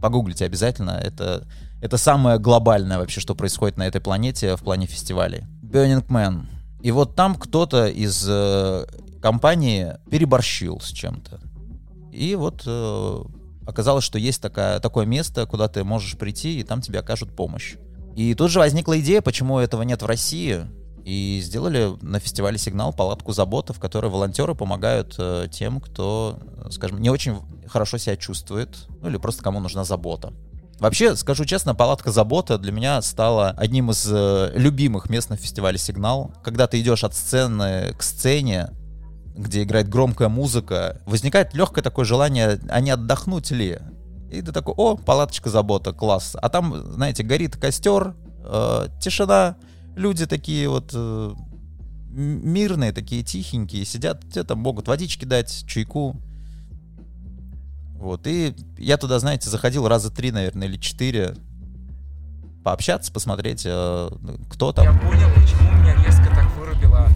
Погуглите 0.00 0.44
обязательно. 0.44 0.90
Это, 0.90 1.46
это 1.80 1.96
самое 1.96 2.38
глобальное 2.38 2.98
вообще, 2.98 3.20
что 3.20 3.34
происходит 3.34 3.78
на 3.78 3.86
этой 3.86 4.00
планете 4.00 4.56
в 4.56 4.60
плане 4.60 4.86
фестивалей. 4.86 5.44
Burning 5.62 6.06
Man. 6.06 6.46
И 6.82 6.90
вот 6.90 7.16
там 7.16 7.34
кто-то 7.34 7.86
из 7.86 8.24
э, 8.28 8.86
компании 9.20 9.94
переборщил 10.10 10.80
с 10.80 10.90
чем-то. 10.90 11.40
И 12.16 12.34
вот 12.34 12.62
э, 12.66 13.22
оказалось, 13.66 14.04
что 14.04 14.18
есть 14.18 14.40
такая, 14.40 14.80
такое 14.80 15.04
место, 15.04 15.46
куда 15.46 15.68
ты 15.68 15.84
можешь 15.84 16.16
прийти, 16.16 16.58
и 16.58 16.62
там 16.62 16.80
тебе 16.80 17.00
окажут 17.00 17.36
помощь. 17.36 17.74
И 18.16 18.34
тут 18.34 18.50
же 18.50 18.58
возникла 18.58 18.98
идея, 19.00 19.20
почему 19.20 19.58
этого 19.58 19.82
нет 19.82 20.00
в 20.02 20.06
России. 20.06 20.64
И 21.04 21.40
сделали 21.44 21.92
на 22.00 22.18
фестивале 22.18 22.58
«Сигнал» 22.58 22.92
палатку 22.92 23.32
забота, 23.32 23.72
в 23.72 23.78
которой 23.78 24.10
волонтеры 24.10 24.54
помогают 24.54 25.14
э, 25.18 25.46
тем, 25.52 25.80
кто, 25.80 26.38
э, 26.64 26.70
скажем, 26.70 27.00
не 27.00 27.10
очень 27.10 27.38
хорошо 27.68 27.98
себя 27.98 28.16
чувствует, 28.16 28.88
ну 29.02 29.08
или 29.08 29.18
просто 29.18 29.42
кому 29.42 29.60
нужна 29.60 29.84
забота. 29.84 30.32
Вообще, 30.80 31.14
скажу 31.14 31.44
честно, 31.44 31.74
палатка 31.74 32.10
забота 32.10 32.58
для 32.58 32.72
меня 32.72 33.00
стала 33.02 33.50
одним 33.50 33.90
из 33.90 34.06
э, 34.10 34.52
любимых 34.56 35.08
мест 35.08 35.30
на 35.30 35.36
фестивале 35.36 35.78
«Сигнал». 35.78 36.32
Когда 36.42 36.66
ты 36.66 36.80
идешь 36.80 37.04
от 37.04 37.14
сцены 37.14 37.94
к 37.96 38.02
сцене, 38.02 38.70
где 39.36 39.62
играет 39.62 39.88
громкая 39.88 40.28
музыка, 40.28 41.00
возникает 41.06 41.54
легкое 41.54 41.82
такое 41.82 42.04
желание, 42.04 42.58
а 42.68 42.80
не 42.80 42.90
отдохнуть 42.90 43.50
ли? 43.50 43.78
И 44.30 44.42
ты 44.42 44.52
такой, 44.52 44.74
о, 44.76 44.96
палаточка 44.96 45.50
забота, 45.50 45.92
класс. 45.92 46.36
А 46.40 46.48
там, 46.48 46.74
знаете, 46.92 47.22
горит 47.22 47.56
костер, 47.56 48.16
э, 48.44 48.88
тишина, 49.00 49.56
люди 49.94 50.26
такие 50.26 50.68
вот 50.68 50.90
э, 50.94 51.34
мирные, 52.10 52.92
такие 52.92 53.22
тихенькие, 53.22 53.84
сидят, 53.84 54.22
там 54.46 54.58
могут 54.58 54.88
водички 54.88 55.24
дать, 55.24 55.64
чайку. 55.66 56.16
Вот, 57.92 58.26
и 58.26 58.54
я 58.78 58.96
туда, 58.96 59.18
знаете, 59.18 59.48
заходил 59.48 59.86
раза 59.88 60.10
три, 60.10 60.30
наверное, 60.30 60.68
или 60.68 60.76
четыре, 60.76 61.34
пообщаться, 62.64 63.12
посмотреть, 63.12 63.62
э, 63.64 64.10
кто 64.50 64.72
там. 64.72 64.84
Я 64.84 64.92
понял, 64.92 65.28
почему 65.34 65.72
меня 65.80 65.94
резко 66.04 66.26
так 66.34 66.50
вырубило. 66.56 67.08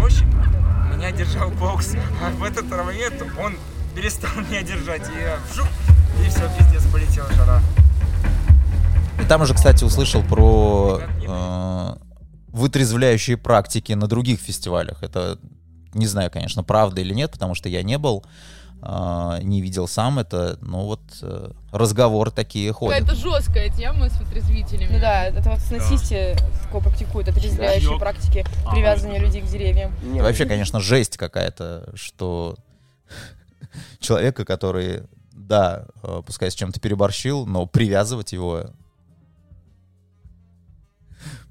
Ночь 0.00 0.22
меня 0.94 1.10
держал 1.10 1.50
бокс, 1.50 1.94
а 2.22 2.30
в 2.30 2.44
этот 2.44 2.66
момент 2.70 3.20
он 3.40 3.54
перестал 3.96 4.30
меня 4.50 4.62
держать. 4.62 5.02
И, 5.08 5.20
я 5.20 5.38
вжух, 5.50 5.66
и 6.24 6.28
все, 6.28 6.48
пиздец, 6.56 6.86
полетела 6.92 7.30
жара. 7.32 7.60
И 9.20 9.24
там 9.24 9.42
уже, 9.42 9.54
кстати, 9.54 9.82
услышал 9.82 10.22
про 10.22 11.00
э, 11.26 11.96
вытрезвляющие 12.48 13.36
практики 13.36 13.92
на 13.92 14.06
других 14.06 14.40
фестивалях. 14.40 15.02
Это 15.02 15.38
не 15.94 16.06
знаю, 16.06 16.30
конечно, 16.30 16.62
правда 16.62 17.00
или 17.00 17.12
нет, 17.12 17.32
потому 17.32 17.56
что 17.56 17.68
я 17.68 17.82
не 17.82 17.98
был, 17.98 18.24
не 18.80 19.60
видел 19.60 19.88
сам 19.88 20.18
это. 20.18 20.58
Но 20.60 20.86
вот 20.86 21.00
э, 21.22 21.50
разговор 21.72 22.30
такие 22.30 22.72
ходят. 22.72 23.02
Это 23.02 23.14
жесткая 23.14 23.70
тема 23.70 24.08
с 24.08 24.18
вытрезвителями. 24.20 24.92
Ну 24.92 25.00
да, 25.00 25.24
это 25.24 25.50
вот 25.50 25.58
сносисте 25.60 26.36
такое 26.62 26.82
практикуют, 26.82 27.28
отрезвляющие 27.28 27.90
Ёп. 27.90 28.00
практики 28.00 28.44
привязывания 28.70 29.20
людей 29.20 29.42
к 29.42 29.46
деревьям. 29.46 29.92
Не, 30.02 30.20
Вообще, 30.20 30.46
конечно, 30.46 30.80
жесть 30.80 31.16
какая-то, 31.16 31.90
что 31.94 32.56
человека, 33.98 34.44
который, 34.44 35.02
да, 35.32 35.86
э, 36.02 36.22
пускай 36.24 36.50
с 36.50 36.54
чем-то 36.54 36.78
переборщил, 36.78 37.46
но 37.46 37.66
привязывать 37.66 38.32
его 38.32 38.66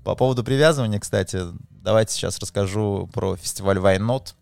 По 0.05 0.15
поводу 0.15 0.45
привязывания, 0.45 0.99
кстати, 0.99 1.41
давайте 1.69 2.13
сейчас 2.13 2.39
расскажу 2.39 3.09
про 3.13 3.35
фестиваль 3.35 3.79
Вайнот. 3.79 4.36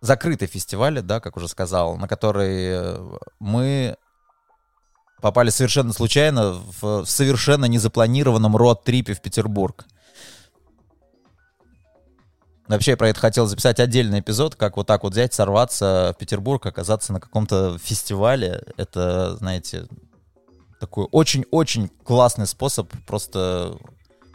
Закрытый 0.00 0.46
фестиваль, 0.46 1.02
да, 1.02 1.20
как 1.20 1.36
уже 1.36 1.48
сказал, 1.48 1.96
на 1.96 2.06
который 2.06 2.68
э, 2.70 3.18
мы 3.40 3.96
попали 5.20 5.50
совершенно 5.50 5.92
случайно 5.92 6.52
в, 6.52 7.04
в 7.04 7.06
совершенно 7.06 7.64
незапланированном 7.64 8.56
род-трипе 8.56 9.14
в 9.14 9.20
Петербург. 9.20 9.86
Вообще, 12.68 12.92
я 12.92 12.96
про 12.98 13.08
это 13.08 13.18
хотел 13.18 13.46
записать 13.46 13.80
отдельный 13.80 14.20
эпизод, 14.20 14.54
как 14.54 14.76
вот 14.76 14.86
так 14.86 15.02
вот 15.02 15.12
взять, 15.12 15.32
сорваться 15.32 16.12
в 16.14 16.18
Петербург, 16.18 16.64
оказаться 16.66 17.14
на 17.14 17.20
каком-то 17.20 17.78
фестивале. 17.78 18.62
Это, 18.76 19.36
знаете, 19.36 19.88
такой 20.78 21.08
очень-очень 21.10 21.88
классный 22.04 22.46
способ 22.46 22.92
просто 23.06 23.78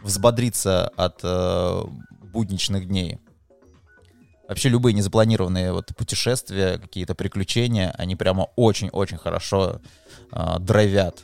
взбодриться 0.02 0.88
от 0.96 1.20
э, 1.22 1.84
будничных 2.32 2.88
дней. 2.88 3.20
Вообще 4.48 4.68
любые 4.68 4.92
незапланированные 4.92 5.72
вот 5.72 5.94
путешествия, 5.96 6.78
какие-то 6.78 7.14
приключения, 7.14 7.94
они 7.96 8.14
прямо 8.14 8.48
очень-очень 8.56 9.16
хорошо 9.16 9.80
э, 10.32 10.58
драйвят. 10.58 11.22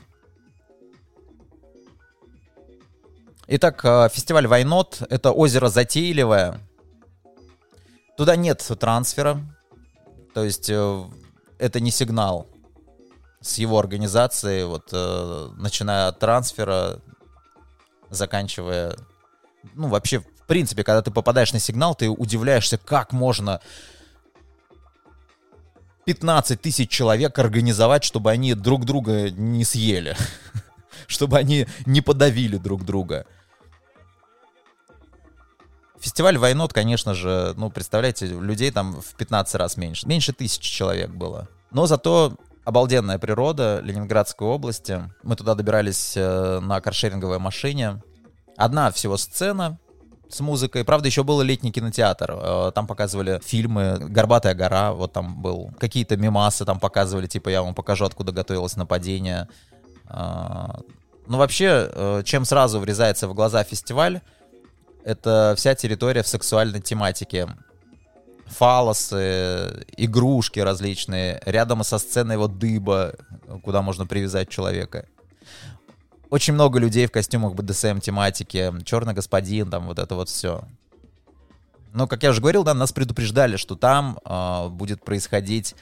Итак, 3.47 3.85
э, 3.85 4.09
фестиваль 4.11 4.47
Вайнот— 4.47 5.03
это 5.11 5.33
озеро 5.33 5.69
Затейливое. 5.69 6.61
Туда 8.17 8.37
нет 8.37 8.67
трансфера, 8.79 9.41
то 10.35 10.45
есть 10.45 10.71
э, 10.71 11.05
это 11.59 11.81
не 11.81 11.91
сигнал 11.91 12.47
с 13.41 13.59
его 13.59 13.79
организацией, 13.79 14.65
вот 14.65 14.91
э, 14.93 15.49
начиная 15.57 16.09
от 16.09 16.19
трансфера, 16.19 17.01
заканчивая, 18.09 18.97
ну 19.75 19.89
вообще 19.89 20.25
принципе, 20.51 20.83
когда 20.83 21.01
ты 21.01 21.13
попадаешь 21.13 21.53
на 21.53 21.61
сигнал, 21.61 21.95
ты 21.95 22.11
удивляешься, 22.11 22.77
как 22.77 23.13
можно 23.13 23.61
15 26.07 26.61
тысяч 26.61 26.91
человек 26.91 27.39
организовать, 27.39 28.03
чтобы 28.03 28.33
они 28.33 28.55
друг 28.55 28.85
друга 28.85 29.31
не 29.31 29.65
съели, 29.65 30.17
чтобы 31.07 31.39
они 31.39 31.69
не 31.87 32.01
подавили 32.01 32.57
друг 32.57 32.85
друга. 32.85 33.27
Фестиваль 36.01 36.37
Войнот, 36.37 36.73
конечно 36.73 37.15
же, 37.15 37.55
ну, 37.57 37.71
представляете, 37.71 38.27
людей 38.27 38.73
там 38.73 39.01
в 39.01 39.15
15 39.15 39.55
раз 39.55 39.77
меньше. 39.77 40.09
Меньше 40.09 40.33
тысячи 40.33 40.69
человек 40.69 41.11
было. 41.11 41.47
Но 41.71 41.87
зато 41.87 42.35
обалденная 42.65 43.21
природа 43.21 43.79
Ленинградской 43.85 44.49
области. 44.49 45.01
Мы 45.23 45.37
туда 45.37 45.55
добирались 45.55 46.15
э, 46.17 46.59
на 46.59 46.81
каршеринговой 46.81 47.39
машине. 47.39 48.03
Одна 48.57 48.91
всего 48.91 49.17
сцена 49.17 49.79
с 50.35 50.41
музыкой. 50.41 50.85
Правда, 50.85 51.09
еще 51.09 51.23
был 51.23 51.41
летний 51.43 51.73
кинотеатр. 51.73 52.31
Э, 52.33 52.73
там 52.75 52.87
показывали 52.87 53.41
фильмы 53.45 53.99
«Горбатая 54.01 54.55
гора», 54.55 54.93
вот 54.93 55.13
там 55.13 55.41
был. 55.43 55.71
Какие-то 55.79 56.17
мимасы 56.17 56.65
там 56.65 56.79
показывали, 56.79 57.27
типа 57.27 57.49
я 57.49 57.63
вам 57.63 57.75
покажу, 57.75 58.05
откуда 58.05 58.33
готовилось 58.33 58.77
нападение. 58.77 59.49
Э, 60.09 60.69
ну, 61.27 61.39
вообще, 61.39 61.91
э, 61.93 62.23
чем 62.25 62.45
сразу 62.45 62.81
врезается 62.81 63.29
в 63.29 63.35
глаза 63.35 63.63
фестиваль, 63.65 64.21
это 65.05 65.55
вся 65.57 65.75
территория 65.75 66.23
в 66.23 66.29
сексуальной 66.29 66.81
тематике. 66.81 67.49
Фалосы, 68.47 69.87
игрушки 69.97 70.59
различные. 70.59 71.41
Рядом 71.47 71.85
со 71.85 71.99
сценой 71.99 72.37
вот 72.37 72.59
дыба, 72.59 73.15
куда 73.63 73.81
можно 73.81 74.07
привязать 74.07 74.49
человека. 74.49 75.07
Очень 76.31 76.55
много 76.55 76.79
людей 76.79 77.07
в 77.07 77.11
костюмах 77.11 77.55
БДСМ 77.55 77.99
тематики. 77.99 78.73
Черный 78.85 79.15
господин, 79.15 79.69
там 79.69 79.87
вот 79.87 79.99
это 79.99 80.15
вот 80.15 80.29
все. 80.29 80.63
Но, 81.93 82.07
как 82.07 82.23
я 82.23 82.31
уже 82.31 82.41
говорил, 82.41 82.63
да, 82.63 82.73
нас 82.73 82.93
предупреждали, 82.93 83.57
что 83.57 83.75
там 83.75 84.19
э, 84.25 84.69
будет 84.69 85.05
происходить 85.05 85.75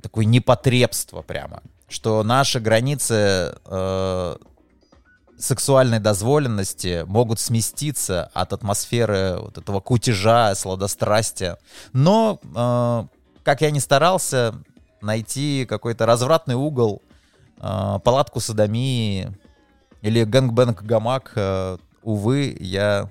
такое 0.00 0.24
непотребство 0.26 1.22
прямо. 1.22 1.60
Что 1.88 2.22
наши 2.22 2.60
границы 2.60 3.56
э, 3.66 4.36
сексуальной 5.38 5.98
дозволенности 5.98 7.02
могут 7.06 7.40
сместиться 7.40 8.30
от 8.32 8.52
атмосферы 8.52 9.38
вот 9.40 9.58
этого 9.58 9.80
кутежа, 9.80 10.54
сладострастия. 10.54 11.58
Но, 11.92 12.38
э, 12.44 13.06
как 13.42 13.60
я 13.60 13.72
ни 13.72 13.80
старался, 13.80 14.54
найти 15.00 15.66
какой-то 15.68 16.06
развратный 16.06 16.54
угол, 16.54 17.02
палатку 17.62 18.40
садомии 18.40 19.32
или 20.02 20.24
гэнгбэнг 20.24 20.82
гамак, 20.82 21.32
э, 21.36 21.78
увы, 22.02 22.56
я 22.60 23.08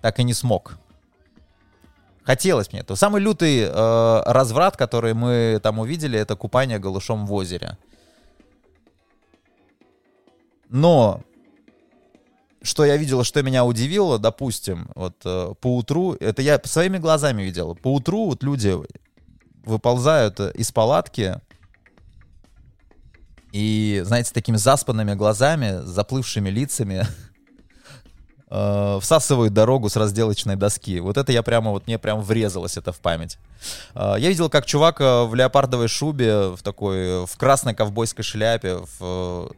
так 0.00 0.18
и 0.18 0.24
не 0.24 0.34
смог. 0.34 0.78
Хотелось 2.24 2.72
мне 2.72 2.80
этого. 2.80 2.96
Самый 2.96 3.20
лютый 3.20 3.60
э, 3.60 4.22
разврат, 4.26 4.76
который 4.76 5.12
мы 5.12 5.60
там 5.62 5.78
увидели, 5.78 6.18
это 6.18 6.36
купание 6.36 6.78
голышом 6.78 7.26
в 7.26 7.32
озере. 7.32 7.76
Но 10.68 11.20
что 12.62 12.84
я 12.84 12.96
видел, 12.96 13.24
что 13.24 13.42
меня 13.42 13.64
удивило, 13.64 14.18
допустим, 14.18 14.88
вот 14.94 15.16
э, 15.24 15.52
по 15.60 15.76
утру, 15.76 16.14
это 16.14 16.40
я 16.40 16.60
своими 16.64 16.98
глазами 16.98 17.42
видел, 17.42 17.74
по 17.74 17.92
утру 17.92 18.26
вот 18.26 18.42
люди 18.42 18.74
выползают 19.64 20.40
из 20.40 20.72
палатки 20.72 21.40
и, 23.52 24.02
знаете, 24.06 24.30
с 24.30 24.32
такими 24.32 24.56
заспанными 24.56 25.14
глазами, 25.14 25.82
заплывшими 25.84 26.48
лицами 26.48 27.06
э, 28.50 28.98
всасывают 29.00 29.52
дорогу 29.52 29.90
с 29.90 29.96
разделочной 29.96 30.56
доски. 30.56 31.00
Вот 31.00 31.18
это 31.18 31.32
я 31.32 31.42
прямо, 31.42 31.70
вот 31.70 31.86
мне 31.86 31.98
прям 31.98 32.22
врезалось 32.22 32.78
это 32.78 32.92
в 32.92 33.00
память. 33.00 33.38
Э, 33.94 34.14
я 34.18 34.30
видел, 34.30 34.48
как 34.48 34.64
чувак 34.64 35.02
э, 35.02 35.24
в 35.24 35.34
леопардовой 35.34 35.88
шубе, 35.88 36.48
в 36.48 36.62
такой, 36.62 37.26
в 37.26 37.36
красной 37.36 37.74
ковбойской 37.74 38.24
шляпе, 38.24 38.78
в 38.98 39.52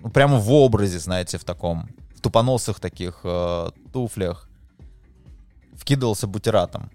ну, 0.00 0.10
прямо 0.10 0.38
в 0.38 0.52
образе, 0.52 1.00
знаете, 1.00 1.36
в 1.38 1.44
таком, 1.44 1.88
в 2.14 2.20
тупоносых 2.20 2.78
таких 2.78 3.24
туфлях, 3.92 4.48
вкидывался 5.74 6.26
бутератом. 6.26 6.90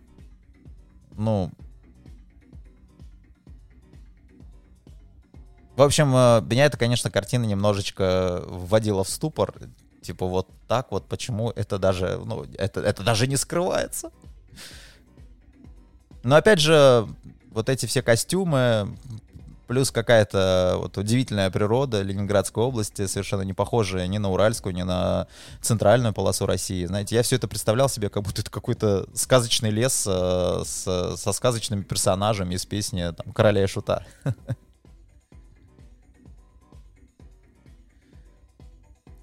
Ну, 1.17 1.51
в 5.80 5.82
общем, 5.82 6.13
э, 6.13 6.42
меня 6.42 6.65
эта, 6.65 6.78
конечно, 6.78 7.10
картина 7.10 7.46
немножечко 7.46 8.44
вводила 8.48 9.06
в 9.06 9.10
ступор. 9.10 9.54
Типа 10.02 10.26
вот 10.26 10.50
так 10.68 10.92
вот, 10.92 11.08
почему 11.08 11.52
это 11.52 11.80
даже, 11.80 12.20
ну, 12.26 12.46
это, 12.58 12.82
это 12.82 13.02
даже 13.02 13.28
не 13.28 13.38
скрывается. 13.38 14.12
Но 16.22 16.36
опять 16.36 16.60
же, 16.60 17.08
вот 17.52 17.70
эти 17.70 17.86
все 17.86 18.02
костюмы, 18.02 18.98
плюс 19.68 19.89
какая-то 19.89 20.76
вот 20.80 20.98
удивительная 20.98 21.50
природа 21.50 22.02
Ленинградской 22.02 22.62
области, 22.62 23.08
совершенно 23.08 23.44
не 23.44 23.54
похожая 23.54 24.06
ни 24.08 24.18
на 24.18 24.32
Уральскую, 24.32 24.76
ни 24.76 24.82
на 24.82 25.28
центральную 25.62 26.13
полосу 26.13 26.46
России. 26.46 26.86
Знаете, 26.88 27.15
я 27.15 27.24
все 27.24 27.38
это 27.38 27.48
представлял 27.48 27.88
себе, 27.88 28.10
как 28.10 28.24
будто 28.24 28.42
это 28.42 28.52
какой-то 28.52 29.08
сказочный 29.13 29.70
лес 29.70 30.06
э, 30.06 30.62
с, 30.65 31.15
со 31.15 31.32
сказочными 31.32 31.84
персонажами 31.84 32.56
из 32.56 32.65
песни 32.65 33.13
там, 33.15 33.32
«Короля 33.32 33.63
и 33.63 33.68
Шута». 33.68 34.06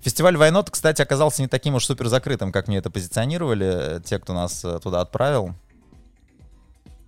Фестиваль 0.07 0.37
Вайнот, 0.37 0.71
кстати, 0.71 1.03
оказался 1.03 1.43
не 1.43 1.49
таким 1.49 1.75
уж 1.75 1.85
супер 1.85 2.07
закрытым, 2.07 2.53
как 2.53 2.69
мне 2.69 2.77
это 2.77 2.91
позиционировали 2.91 4.01
те, 4.05 4.21
кто 4.21 4.35
нас 4.35 4.65
э, 4.65 4.79
туда 4.79 5.01
отправил. 5.01 5.53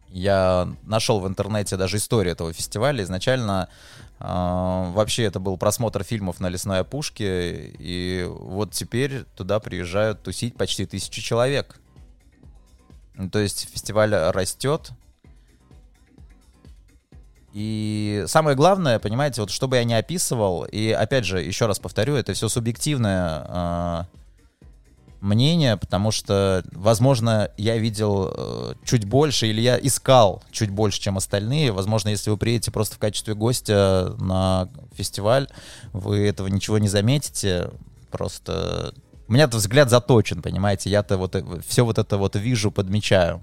Я 0.09 0.69
нашел 0.83 1.21
в 1.21 1.29
интернете 1.29 1.77
даже 1.77 1.99
историю 1.99 2.33
этого 2.33 2.53
фестиваля. 2.53 3.05
Изначально 3.05 3.69
э, 4.19 4.25
вообще 4.25 5.23
это 5.23 5.39
был 5.39 5.57
просмотр 5.57 6.03
фильмов 6.03 6.41
на 6.41 6.49
лесной 6.49 6.81
опушке, 6.81 7.71
и 7.79 8.27
вот 8.29 8.73
теперь 8.73 9.23
туда 9.37 9.61
приезжают 9.61 10.25
тусить 10.25 10.57
почти 10.57 10.85
тысячи 10.85 11.23
человек. 11.23 11.79
Ну, 13.15 13.31
то 13.31 13.39
есть 13.39 13.71
фестиваль 13.71 14.13
растет. 14.13 14.91
И 17.59 18.23
самое 18.29 18.57
главное, 18.57 19.01
понимаете, 19.01 19.41
вот 19.41 19.51
чтобы 19.51 19.79
я 19.79 19.83
не 19.83 19.95
описывал, 19.95 20.63
и 20.63 20.93
опять 20.93 21.25
же, 21.25 21.43
еще 21.43 21.67
раз 21.67 21.81
повторю, 21.81 22.15
это 22.15 22.33
все 22.33 22.49
субъективное 22.49 23.47
э, 23.49 24.03
мнение, 25.21 25.77
потому 25.77 26.13
что, 26.13 26.63
возможно, 26.71 27.51
я 27.57 27.77
видел 27.79 28.33
э, 28.33 28.75
чуть 28.85 29.07
больше, 29.07 29.49
или 29.49 29.61
я 29.61 29.77
искал 29.77 30.41
чуть 30.53 30.71
больше, 30.71 31.01
чем 31.01 31.17
остальные. 31.17 31.73
Возможно, 31.73 32.11
если 32.11 32.31
вы 32.31 32.37
приедете 32.37 32.71
просто 32.71 32.95
в 32.95 33.01
качестве 33.01 33.35
гостя 33.35 34.15
на 34.21 34.69
фестиваль, 34.93 35.49
вы 35.93 36.29
этого 36.29 36.47
ничего 36.47 36.79
не 36.79 36.87
заметите. 36.87 37.73
Просто 38.13 38.95
у 39.27 39.33
меня-то 39.33 39.57
взгляд 39.57 39.91
заточен, 39.91 40.43
понимаете, 40.43 40.91
я-то 40.91 41.17
вот 41.17 41.35
э, 41.35 41.43
все 41.67 41.85
вот 41.85 41.99
это 41.99 42.19
вот 42.19 42.37
вижу, 42.37 42.71
подмечаю. 42.71 43.43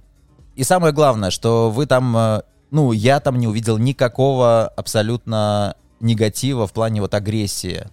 И 0.56 0.64
самое 0.64 0.94
главное, 0.94 1.32
что 1.32 1.70
вы 1.70 1.86
там, 1.86 2.16
э, 2.16 2.42
ну, 2.76 2.92
я 2.92 3.22
там 3.22 3.40
не 3.40 3.48
увидел 3.48 3.78
никакого 3.78 4.68
абсолютно 4.68 5.78
негатива 6.02 6.68
в 6.68 6.74
плане 6.74 7.00
вот 7.00 7.14
агрессии. 7.14 7.88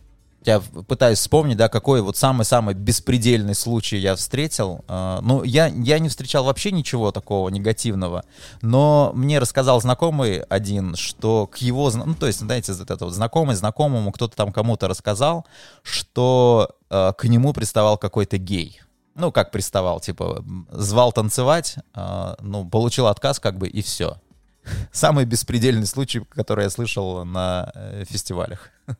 Я 0.44 0.60
пытаюсь 0.88 1.20
вспомнить, 1.20 1.56
да, 1.56 1.68
какой 1.68 2.02
вот 2.02 2.16
самый-самый 2.16 2.74
беспредельный 2.74 3.54
случай 3.54 3.98
я 3.98 4.16
встретил. 4.16 4.84
Э, 4.88 5.20
Ну, 5.22 5.44
я, 5.44 5.68
я 5.68 6.00
не 6.00 6.08
встречал 6.08 6.42
вообще 6.42 6.72
ничего 6.72 7.12
такого 7.12 7.48
негативного, 7.48 8.24
но 8.60 9.12
мне 9.14 9.38
рассказал 9.38 9.80
знакомый 9.80 10.40
один, 10.40 10.96
что 10.96 11.46
к 11.46 11.58
его, 11.58 11.88
ну, 11.92 12.16
то 12.16 12.26
есть, 12.26 12.40
знаете, 12.40 12.72
это 12.72 13.04
вот 13.04 13.14
знакомый 13.14 13.54
знакомому, 13.54 14.10
кто-то 14.10 14.34
там 14.34 14.50
кому-то 14.50 14.88
рассказал, 14.88 15.46
что 15.84 16.70
э, 16.90 17.12
к 17.16 17.22
нему 17.28 17.52
приставал 17.52 17.98
какой-то 17.98 18.36
гей. 18.36 18.80
Ну, 19.14 19.30
как 19.30 19.52
приставал, 19.52 20.00
типа, 20.00 20.44
звал 20.72 21.12
танцевать, 21.12 21.76
э, 21.94 22.34
ну, 22.40 22.68
получил 22.68 23.06
отказ, 23.06 23.38
как 23.38 23.58
бы, 23.58 23.68
и 23.68 23.80
все. 23.80 24.16
Самый 24.92 25.24
беспредельный 25.24 25.86
случай, 25.86 26.20
который 26.20 26.64
я 26.64 26.70
слышал 26.70 27.24
на 27.24 27.70
э, 27.74 28.04
фестивалях. 28.08 28.70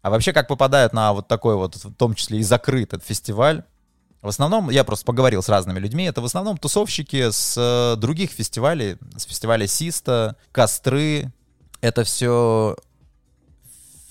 А 0.00 0.10
вообще, 0.10 0.32
как 0.32 0.46
попадают 0.46 0.92
на 0.92 1.12
вот 1.12 1.26
такой 1.26 1.56
вот, 1.56 1.74
в 1.74 1.92
том 1.92 2.14
числе 2.14 2.38
и 2.38 2.42
закрытый 2.44 3.00
фестиваль, 3.00 3.64
в 4.22 4.28
основном, 4.28 4.70
я 4.70 4.84
просто 4.84 5.04
поговорил 5.04 5.42
с 5.42 5.48
разными 5.48 5.80
людьми, 5.80 6.04
это 6.04 6.20
в 6.20 6.24
основном 6.24 6.56
тусовщики 6.56 7.30
с 7.30 7.56
э, 7.56 7.96
других 8.00 8.30
фестивалей, 8.30 8.96
с 9.16 9.24
фестиваля 9.24 9.66
Систа, 9.66 10.36
Костры. 10.52 11.32
Это 11.80 12.04
все 12.04 12.76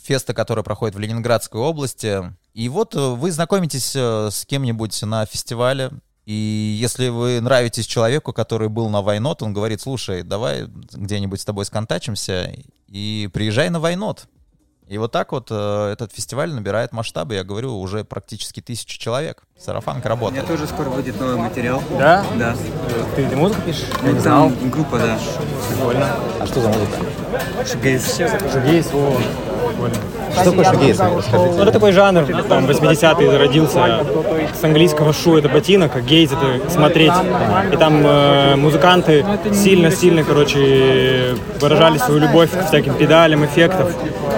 фесты, 0.03 0.33
которые 0.33 0.63
проходят 0.63 0.95
в 0.95 0.99
Ленинградской 0.99 1.59
области. 1.59 2.21
И 2.53 2.69
вот 2.69 2.93
э, 2.93 2.99
вы 2.99 3.31
знакомитесь 3.31 3.95
с 3.95 4.45
кем-нибудь 4.45 5.01
на 5.03 5.25
фестивале, 5.25 5.91
и 6.27 6.77
если 6.81 7.07
вы 7.07 7.39
нравитесь 7.39 7.85
человеку, 7.85 8.33
который 8.33 8.67
был 8.67 8.89
на 8.89 9.01
Вайнот, 9.01 9.41
он 9.41 9.53
говорит, 9.53 9.79
слушай, 9.79 10.23
давай 10.23 10.65
где-нибудь 10.91 11.39
с 11.39 11.45
тобой 11.45 11.63
сконтачимся 11.63 12.53
и 12.89 13.29
приезжай 13.31 13.69
на 13.69 13.79
Вайнот. 13.79 14.27
И 14.89 14.97
вот 14.97 15.11
так 15.13 15.31
вот 15.31 15.47
э, 15.51 15.89
этот 15.93 16.13
фестиваль 16.13 16.53
набирает 16.53 16.91
масштабы, 16.93 17.35
я 17.35 17.43
говорю, 17.45 17.77
уже 17.79 18.03
практически 18.03 18.61
тысяча 18.61 18.97
человек. 18.99 19.43
Сарафанка 19.57 19.99
У 19.99 20.01
меня 20.01 20.09
работает. 20.09 20.47
тоже 20.47 20.67
скоро 20.67 20.89
выйдет 20.89 21.19
новый 21.19 21.37
материал. 21.37 21.81
Да? 21.97 22.25
Да. 22.37 22.55
Ты, 23.15 23.27
ты 23.29 23.35
музыку 23.35 23.61
пишешь? 23.65 23.85
Я 24.01 24.07
Ну, 24.09 24.13
не 24.13 24.19
знал. 24.19 24.49
там 24.49 24.69
группа, 24.69 24.97
да. 24.99 25.17
Прикольно. 25.69 26.09
А 26.39 26.45
что 26.45 26.61
за 26.61 26.67
музыка? 26.69 26.97
Шугейс. 27.69 28.17
Шугейс, 28.53 28.87
о. 28.93 29.21
Что 30.33 30.51
такое 30.51 30.65
шугейс? 30.65 30.99
Расскажите. 30.99 31.61
Это 31.61 31.71
такой 31.71 31.91
жанр, 31.91 32.25
там, 32.43 32.65
80-е 32.65 33.31
зародился 33.31 34.05
с 34.59 34.63
английского 34.63 35.13
шу 35.13 35.37
это 35.37 35.49
ботинок, 35.49 35.95
а 35.95 36.01
гейз 36.01 36.31
это 36.31 36.69
смотреть. 36.69 37.13
И 37.71 37.77
там 37.77 38.05
э, 38.05 38.55
музыканты 38.55 39.25
сильно-сильно, 39.53 40.23
короче, 40.23 41.35
выражали 41.59 41.97
свою 41.97 42.19
любовь 42.19 42.51
к 42.51 42.67
всяким 42.67 42.93
педалям, 42.93 43.45
эффектов. 43.45 43.91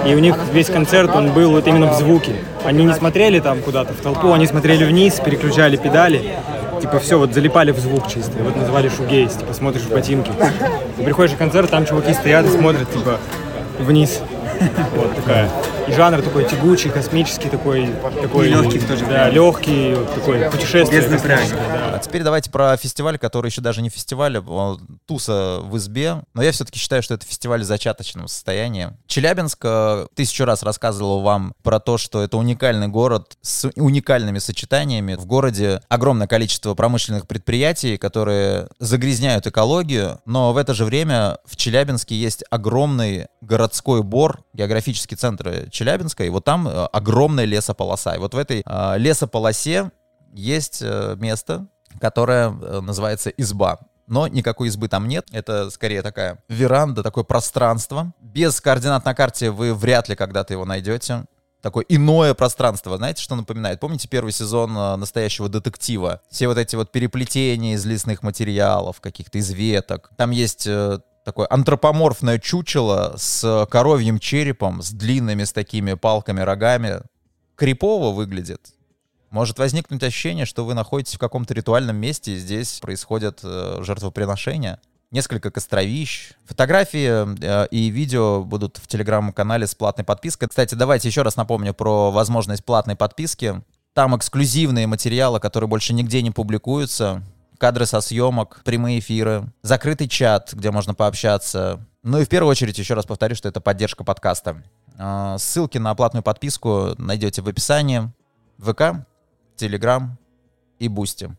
И 0.06 0.14
у 0.14 0.18
них 0.18 0.36
весь 0.52 0.68
концерт, 0.68 1.14
он 1.14 1.32
был 1.32 1.50
вот 1.50 1.66
именно 1.66 1.92
в 1.92 1.94
звуке. 1.94 2.32
Они 2.64 2.84
не 2.84 2.94
смотрели 2.94 3.40
там 3.40 3.60
куда-то 3.60 3.92
в 3.92 4.00
толпу, 4.00 4.32
они 4.32 4.46
смотрели 4.46 4.84
вниз, 4.84 5.20
переключали 5.24 5.76
педали. 5.76 6.36
Типа 6.80 6.98
все, 6.98 7.18
вот 7.18 7.34
залипали 7.34 7.72
в 7.72 7.78
звук 7.78 8.08
чисто. 8.08 8.32
Вот 8.42 8.56
называли 8.56 8.88
шугейс, 8.88 9.34
типа 9.34 9.52
смотришь 9.52 9.82
в 9.82 9.90
ботинки. 9.90 10.30
Ты 10.96 11.02
приходишь 11.02 11.32
на 11.32 11.38
концерт, 11.38 11.70
там 11.70 11.84
чуваки 11.84 12.14
стоят 12.14 12.46
и 12.46 12.48
смотрят, 12.48 12.90
типа, 12.90 13.18
вниз. 13.78 14.20
Вот 14.94 15.14
такая. 15.16 15.48
И 15.90 15.92
жанр 15.92 16.22
такой 16.22 16.44
тягучий, 16.44 16.88
космический 16.90 17.48
такой. 17.48 17.88
такой 18.22 18.46
И 18.46 18.50
легкий 18.50 18.78
в 18.78 18.86
то 18.86 18.96
же 18.96 19.04
Да, 19.04 19.24
время. 19.24 19.30
легкий, 19.30 19.96
такой 20.14 20.50
путешествие. 20.50 21.00
Без 21.02 21.10
напряга. 21.10 21.42
да. 21.50 21.94
А 21.96 21.98
теперь 21.98 22.22
давайте 22.22 22.48
про 22.50 22.76
фестиваль, 22.76 23.18
который 23.18 23.48
еще 23.48 23.60
даже 23.60 23.82
не 23.82 23.88
фестиваль, 23.88 24.38
а 24.38 24.76
туса 25.06 25.58
в 25.62 25.76
избе. 25.78 26.22
Но 26.32 26.42
я 26.42 26.52
все-таки 26.52 26.78
считаю, 26.78 27.02
что 27.02 27.14
это 27.14 27.26
фестиваль 27.26 27.62
в 27.62 27.64
зачаточном 27.64 28.28
состоянии. 28.28 28.90
Челябинск 29.08 29.58
э, 29.64 30.06
тысячу 30.14 30.44
раз 30.44 30.62
рассказывал 30.62 31.22
вам 31.22 31.54
про 31.64 31.80
то, 31.80 31.98
что 31.98 32.22
это 32.22 32.36
уникальный 32.36 32.86
город 32.88 33.36
с 33.42 33.68
уникальными 33.74 34.38
сочетаниями. 34.38 35.14
В 35.14 35.26
городе 35.26 35.82
огромное 35.88 36.28
количество 36.28 36.74
промышленных 36.74 37.26
предприятий, 37.26 37.96
которые 37.96 38.68
загрязняют 38.78 39.46
экологию, 39.48 40.20
но 40.24 40.52
в 40.52 40.56
это 40.56 40.72
же 40.72 40.84
время 40.84 41.38
в 41.44 41.56
Челябинске 41.56 42.14
есть 42.14 42.44
огромный 42.50 43.26
городской 43.40 44.02
бор, 44.04 44.40
географический 44.52 45.16
центр 45.16 45.68
Челябинска, 45.70 45.79
и 46.24 46.30
вот 46.30 46.44
там 46.44 46.68
э, 46.68 46.86
огромная 46.86 47.44
лесополоса. 47.44 48.12
И 48.12 48.18
вот 48.18 48.34
в 48.34 48.38
этой 48.38 48.62
э, 48.64 48.98
лесополосе 48.98 49.90
есть 50.32 50.80
э, 50.82 51.16
место, 51.18 51.66
которое 52.00 52.50
называется 52.50 53.30
изба. 53.30 53.80
Но 54.06 54.26
никакой 54.26 54.68
избы 54.68 54.88
там 54.88 55.08
нет. 55.08 55.26
Это 55.32 55.70
скорее 55.70 56.02
такая 56.02 56.42
веранда, 56.48 57.02
такое 57.02 57.24
пространство. 57.24 58.12
Без 58.20 58.60
координат 58.60 59.04
на 59.04 59.14
карте 59.14 59.50
вы 59.50 59.74
вряд 59.74 60.08
ли 60.08 60.16
когда-то 60.16 60.52
его 60.52 60.64
найдете. 60.64 61.24
Такое 61.60 61.84
иное 61.88 62.34
пространство. 62.34 62.96
Знаете, 62.96 63.22
что 63.22 63.36
напоминает? 63.36 63.80
Помните 63.80 64.08
первый 64.08 64.32
сезон 64.32 64.72
настоящего 64.72 65.48
детектива? 65.48 66.22
Все 66.30 66.48
вот 66.48 66.58
эти 66.58 66.74
вот 66.74 66.90
переплетения 66.90 67.74
из 67.74 67.84
лесных 67.84 68.22
материалов, 68.22 69.00
каких-то 69.00 69.38
из 69.38 69.50
веток. 69.50 70.10
Там 70.16 70.30
есть 70.30 70.66
такое 71.24 71.46
антропоморфное 71.50 72.38
чучело 72.38 73.14
с 73.16 73.66
коровьим 73.70 74.18
черепом, 74.18 74.82
с 74.82 74.90
длинными 74.90 75.44
с 75.44 75.52
такими 75.52 75.94
палками, 75.94 76.40
рогами. 76.40 77.00
Крипово 77.56 78.10
выглядит. 78.10 78.72
Может 79.30 79.58
возникнуть 79.58 80.02
ощущение, 80.02 80.44
что 80.44 80.64
вы 80.64 80.74
находитесь 80.74 81.14
в 81.14 81.18
каком-то 81.18 81.54
ритуальном 81.54 81.96
месте, 81.96 82.32
и 82.32 82.36
здесь 82.36 82.80
происходят 82.80 83.40
э, 83.44 83.78
жертвоприношения. 83.82 84.80
Несколько 85.12 85.52
костровищ. 85.52 86.32
Фотографии 86.46 87.36
э, 87.40 87.68
и 87.70 87.90
видео 87.90 88.42
будут 88.42 88.78
в 88.78 88.88
телеграм-канале 88.88 89.68
с 89.68 89.74
платной 89.76 90.04
подпиской. 90.04 90.48
Кстати, 90.48 90.74
давайте 90.74 91.08
еще 91.08 91.22
раз 91.22 91.36
напомню 91.36 91.74
про 91.74 92.10
возможность 92.10 92.64
платной 92.64 92.96
подписки. 92.96 93.62
Там 93.92 94.16
эксклюзивные 94.16 94.88
материалы, 94.88 95.38
которые 95.38 95.68
больше 95.68 95.92
нигде 95.92 96.22
не 96.22 96.32
публикуются. 96.32 97.22
Кадры 97.60 97.84
со 97.84 98.00
съемок, 98.00 98.62
прямые 98.64 99.00
эфиры, 99.00 99.52
закрытый 99.60 100.08
чат, 100.08 100.54
где 100.54 100.70
можно 100.70 100.94
пообщаться. 100.94 101.86
Ну 102.02 102.18
и 102.18 102.24
в 102.24 102.28
первую 102.30 102.50
очередь, 102.50 102.78
еще 102.78 102.94
раз 102.94 103.04
повторю, 103.04 103.34
что 103.34 103.50
это 103.50 103.60
поддержка 103.60 104.02
подкаста. 104.02 104.62
Э, 104.98 105.36
Ссылки 105.38 105.76
на 105.76 105.94
платную 105.94 106.22
подписку 106.22 106.94
найдете 106.96 107.42
в 107.42 107.48
описании. 107.48 108.10
ВК, 108.56 109.06
Телеграм 109.56 110.16
и 110.78 110.88
Бусти. 110.88 111.36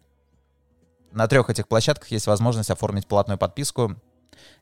На 1.11 1.27
трех 1.27 1.49
этих 1.49 1.67
площадках 1.67 2.11
есть 2.11 2.27
возможность 2.27 2.69
оформить 2.69 3.07
платную 3.07 3.39
подписку. 3.39 3.95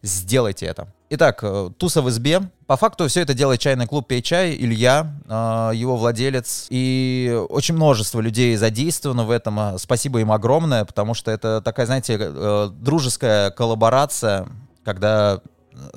Сделайте 0.01 0.65
это. 0.65 0.88
Итак, 1.10 1.39
э, 1.41 1.69
туса 1.77 2.01
в 2.01 2.10
избе. 2.10 2.41
По 2.67 2.77
факту 2.77 3.08
все 3.08 3.21
это 3.21 3.34
делает 3.34 3.60
чайный 3.60 3.88
клуб 3.88 4.08
«Пей 4.08 4.21
чай». 4.21 4.55
Илья, 4.55 5.13
э, 5.27 5.71
его 5.75 5.97
владелец. 5.97 6.67
И 6.69 7.38
очень 7.49 7.75
множество 7.75 8.21
людей 8.21 8.55
задействовано 8.55 9.25
в 9.25 9.32
этом. 9.32 9.60
Э, 9.60 9.77
Спасибо 9.77 10.19
им 10.19 10.32
огромное, 10.32 10.86
потому 10.86 11.13
что 11.13 11.32
это 11.32 11.62
такая, 11.62 11.86
знаете, 11.86 12.17
э, 12.19 12.69
дружеская 12.71 13.51
коллаборация, 13.51 14.47
когда 14.86 15.41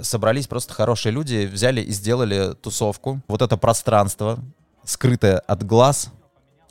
собрались 0.00 0.46
просто 0.46 0.74
хорошие 0.74 1.12
люди, 1.12 1.48
взяли 1.52 1.80
и 1.80 1.92
сделали 1.92 2.54
тусовку. 2.54 3.20
Вот 3.28 3.42
это 3.42 3.56
пространство, 3.56 4.38
скрытое 4.85 5.38
от 5.38 5.64
глаз, 5.64 6.11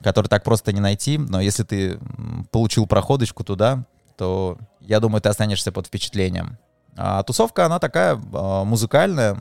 который 0.02 0.28
так 0.28 0.44
просто 0.44 0.74
не 0.74 0.80
найти, 0.80 1.18
но 1.18 1.42
если 1.42 1.64
ты 1.64 2.00
получил 2.52 2.88
проходочку 2.88 3.44
туда, 3.44 3.86
то 4.18 4.58
я 4.82 5.00
думаю, 5.00 5.22
ты 5.22 5.30
останешься 5.30 5.72
под 5.72 5.88
впечатлением. 5.88 6.58
А 7.04 7.24
тусовка, 7.24 7.66
она 7.66 7.80
такая 7.80 8.20
а, 8.32 8.64
музыкальная, 8.64 9.38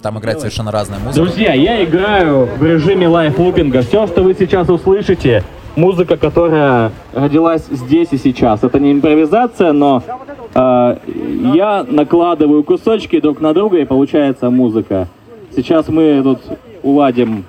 там 0.00 0.18
играет 0.18 0.38
совершенно 0.38 0.70
разная 0.70 0.98
музыка. 0.98 1.26
Друзья, 1.26 1.52
я 1.52 1.84
играю 1.84 2.46
в 2.46 2.64
режиме 2.64 3.08
лайфлупинга. 3.08 3.82
Все, 3.82 4.06
что 4.06 4.22
вы 4.22 4.34
сейчас 4.34 4.70
услышите, 4.70 5.44
музыка, 5.76 6.16
которая 6.16 6.90
родилась 7.12 7.66
здесь 7.70 8.08
и 8.12 8.16
сейчас. 8.16 8.64
Это 8.64 8.80
не 8.80 8.92
импровизация, 8.92 9.72
но 9.72 10.02
э, 10.54 10.96
я 11.54 11.84
накладываю 11.86 12.64
кусочки 12.64 13.20
друг 13.20 13.42
на 13.42 13.52
друга 13.52 13.76
и 13.76 13.84
получается 13.84 14.48
музыка. 14.48 15.08
Сейчас 15.54 15.88
мы 15.88 16.22
тут 16.22 16.40
уладим 16.82 17.44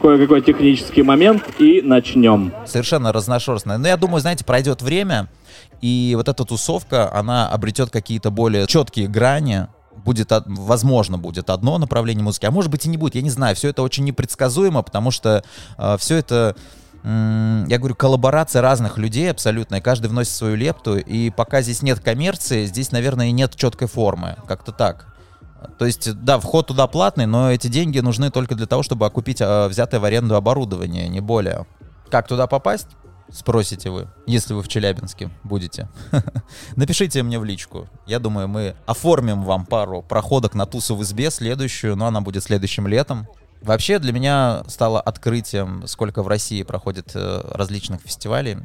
кое-какой 0.00 0.40
технический 0.40 1.02
момент 1.02 1.42
и 1.58 1.82
начнем. 1.82 2.52
Совершенно 2.64 3.12
разношерстная. 3.12 3.76
Но 3.76 3.86
я 3.86 3.98
думаю, 3.98 4.20
знаете, 4.20 4.46
пройдет 4.46 4.80
время, 4.80 5.26
и 5.80 6.14
вот 6.16 6.28
эта 6.28 6.44
тусовка, 6.44 7.12
она 7.12 7.48
обретет 7.48 7.90
какие-то 7.90 8.30
более 8.30 8.66
четкие 8.66 9.08
грани, 9.08 9.66
будет, 10.04 10.30
возможно, 10.46 11.18
будет 11.18 11.50
одно 11.50 11.78
направление 11.78 12.24
музыки, 12.24 12.46
а 12.46 12.50
может 12.50 12.70
быть 12.70 12.86
и 12.86 12.88
не 12.88 12.96
будет, 12.96 13.14
я 13.14 13.22
не 13.22 13.30
знаю. 13.30 13.54
Все 13.54 13.68
это 13.68 13.82
очень 13.82 14.04
непредсказуемо, 14.04 14.82
потому 14.82 15.10
что 15.10 15.44
все 15.98 16.16
это, 16.16 16.56
м, 17.02 17.66
я 17.68 17.78
говорю, 17.78 17.94
коллаборация 17.94 18.62
разных 18.62 18.98
людей 18.98 19.30
абсолютно, 19.30 19.76
и 19.76 19.80
каждый 19.80 20.06
вносит 20.06 20.32
свою 20.32 20.56
лепту, 20.56 20.96
и 20.96 21.30
пока 21.30 21.60
здесь 21.60 21.82
нет 21.82 22.00
коммерции, 22.00 22.64
здесь, 22.64 22.92
наверное, 22.92 23.26
и 23.26 23.32
нет 23.32 23.56
четкой 23.56 23.88
формы, 23.88 24.36
как-то 24.46 24.72
так. 24.72 25.06
То 25.78 25.84
есть, 25.84 26.14
да, 26.24 26.38
вход 26.38 26.68
туда 26.68 26.86
платный, 26.86 27.26
но 27.26 27.52
эти 27.52 27.68
деньги 27.68 27.98
нужны 27.98 28.30
только 28.30 28.54
для 28.54 28.66
того, 28.66 28.82
чтобы 28.82 29.04
окупить 29.04 29.42
а, 29.42 29.68
взятое 29.68 30.00
в 30.00 30.04
аренду 30.04 30.34
оборудование, 30.34 31.08
не 31.08 31.20
более. 31.20 31.66
Как 32.10 32.26
туда 32.26 32.46
попасть? 32.46 32.88
Спросите 33.32 33.90
вы, 33.90 34.08
если 34.26 34.54
вы 34.54 34.62
в 34.62 34.68
Челябинске 34.68 35.30
будете. 35.44 35.88
Напишите 36.76 37.22
мне 37.22 37.38
в 37.38 37.44
личку. 37.44 37.88
Я 38.06 38.18
думаю, 38.18 38.48
мы 38.48 38.74
оформим 38.86 39.44
вам 39.44 39.66
пару 39.66 40.02
проходок 40.02 40.54
на 40.54 40.66
тусу 40.66 40.96
в 40.96 41.02
избе, 41.02 41.30
следующую, 41.30 41.96
но 41.96 42.06
она 42.06 42.20
будет 42.20 42.42
следующим 42.42 42.86
летом. 42.88 43.28
Вообще 43.62 43.98
для 43.98 44.12
меня 44.12 44.64
стало 44.68 45.00
открытием, 45.00 45.86
сколько 45.86 46.22
в 46.22 46.28
России 46.28 46.62
проходит 46.62 47.12
э, 47.14 47.42
различных 47.52 48.00
фестивалей. 48.00 48.58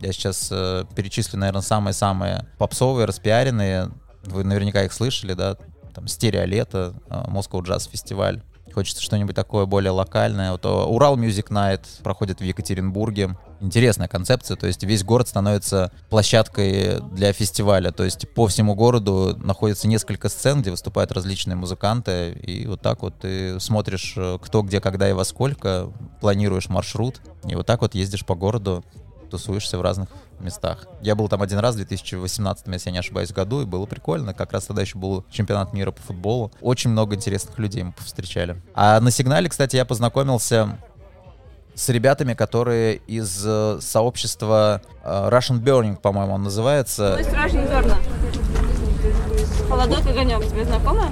Я 0.00 0.12
сейчас 0.12 0.48
э, 0.50 0.84
перечислю, 0.96 1.38
наверное, 1.38 1.60
самые-самые 1.60 2.46
попсовые, 2.58 3.04
распиаренные. 3.04 3.90
Вы 4.24 4.44
наверняка 4.44 4.84
их 4.84 4.92
слышали, 4.92 5.34
да? 5.34 5.56
Там 5.94 6.08
Стереолето, 6.08 6.94
э, 7.08 7.24
Moscow 7.28 7.60
Jazz 7.60 7.90
фестиваль. 7.90 8.42
Хочется 8.72 9.02
что-нибудь 9.02 9.34
такое 9.34 9.66
более 9.66 9.90
локальное. 9.90 10.52
Вот 10.52 10.64
э, 10.64 10.68
Урал 10.68 11.18
Music 11.18 11.48
Night 11.48 11.84
проходит 12.02 12.40
в 12.40 12.44
Екатеринбурге. 12.44 13.36
Интересная 13.60 14.08
концепция, 14.08 14.56
то 14.56 14.66
есть 14.66 14.82
весь 14.84 15.04
город 15.04 15.28
становится 15.28 15.92
площадкой 16.08 17.00
для 17.12 17.32
фестиваля. 17.34 17.90
То 17.90 18.04
есть 18.04 18.26
по 18.32 18.46
всему 18.46 18.74
городу 18.74 19.36
находится 19.42 19.86
несколько 19.86 20.30
сцен, 20.30 20.62
где 20.62 20.70
выступают 20.70 21.12
различные 21.12 21.56
музыканты. 21.56 22.32
И 22.32 22.66
вот 22.66 22.80
так 22.80 23.02
вот 23.02 23.18
ты 23.18 23.60
смотришь, 23.60 24.14
э, 24.16 24.38
кто, 24.40 24.62
где, 24.62 24.80
когда 24.80 25.08
и 25.08 25.12
во 25.12 25.24
сколько, 25.24 25.92
планируешь 26.20 26.68
маршрут. 26.68 27.20
И 27.46 27.54
вот 27.54 27.66
так 27.66 27.82
вот 27.82 27.94
ездишь 27.94 28.24
по 28.24 28.34
городу, 28.34 28.84
тусуешься 29.30 29.78
в 29.78 29.82
разных 29.82 30.08
местах. 30.38 30.86
Я 31.00 31.14
был 31.14 31.28
там 31.28 31.42
один 31.42 31.58
раз 31.58 31.74
в 31.74 31.78
2018, 31.78 32.66
если 32.66 32.88
я 32.88 32.92
не 32.92 32.98
ошибаюсь, 32.98 33.32
году, 33.32 33.62
и 33.62 33.64
было 33.64 33.86
прикольно. 33.86 34.34
Как 34.34 34.52
раз 34.52 34.66
тогда 34.66 34.82
еще 34.82 34.98
был 34.98 35.24
чемпионат 35.30 35.72
мира 35.72 35.90
по 35.90 36.02
футболу. 36.02 36.52
Очень 36.60 36.90
много 36.90 37.16
интересных 37.16 37.58
людей 37.58 37.82
мы 37.82 37.92
повстречали. 37.92 38.60
А 38.74 39.00
на 39.00 39.10
сигнале, 39.10 39.48
кстати, 39.48 39.76
я 39.76 39.84
познакомился 39.84 40.78
с 41.74 41.88
ребятами, 41.88 42.34
которые 42.34 42.96
из 43.06 43.42
э, 43.46 43.78
сообщества 43.80 44.82
э, 45.02 45.28
Russian 45.30 45.60
Burning, 45.60 45.96
по-моему, 45.96 46.34
он 46.34 46.42
называется. 46.42 47.18
Стражник 47.22 47.68
Зорна. 47.68 47.96
Холодок 49.68 50.06
огонек. 50.06 50.46
Тебе 50.46 50.64
знакомы? 50.64 51.04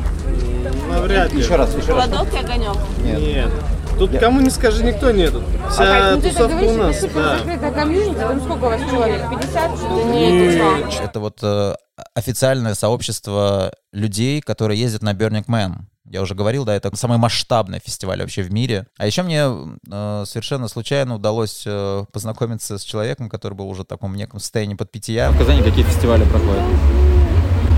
Навряд 0.90 1.32
ли. 1.32 1.40
Еще 1.40 1.56
раз, 1.56 1.74
еще 1.74 1.92
раз. 1.94 2.04
Холодок 2.08 2.34
и 2.34 2.38
огонек. 2.38 2.76
Нет. 3.02 3.50
Тут 3.98 4.16
кому 4.18 4.40
не 4.40 4.50
скажи, 4.50 4.84
никто 4.84 5.10
нету. 5.10 5.42
Вся 5.70 6.16
тусовка 6.16 6.62
у 6.62 6.72
нас, 6.74 7.02
да. 7.14 7.38
закрытое 7.38 7.72
комьюнити, 7.72 8.18
там 8.18 8.40
сколько 8.40 8.64
у 8.64 8.68
вас 8.68 8.80
человек? 8.82 9.28
50 9.28 9.76
штук? 9.76 10.04
Нет, 10.06 11.00
Это 11.02 11.20
вот 11.20 11.38
э, 11.42 11.74
официальное 12.14 12.74
сообщество 12.74 13.72
людей, 13.92 14.40
которые 14.40 14.80
ездят 14.80 15.02
на 15.02 15.14
Burning 15.14 15.46
Man. 15.46 15.78
Я 16.10 16.22
уже 16.22 16.34
говорил, 16.34 16.64
да, 16.64 16.74
это 16.74 16.94
самый 16.96 17.18
масштабный 17.18 17.80
фестиваль 17.84 18.20
вообще 18.20 18.42
в 18.42 18.52
мире. 18.52 18.86
А 18.98 19.06
еще 19.06 19.22
мне 19.22 19.46
э, 19.90 20.24
совершенно 20.26 20.68
случайно 20.68 21.16
удалось 21.16 21.64
э, 21.66 22.04
познакомиться 22.12 22.78
с 22.78 22.82
человеком, 22.82 23.28
который 23.28 23.54
был 23.54 23.68
уже 23.68 23.82
в 23.82 23.86
таком 23.86 24.14
неком 24.14 24.38
состоянии 24.38 24.74
под 24.74 24.90
питья. 24.92 25.32
В 25.32 25.38
Казани 25.38 25.62
какие 25.62 25.84
фестивали 25.84 26.24
проходят? 26.24 26.62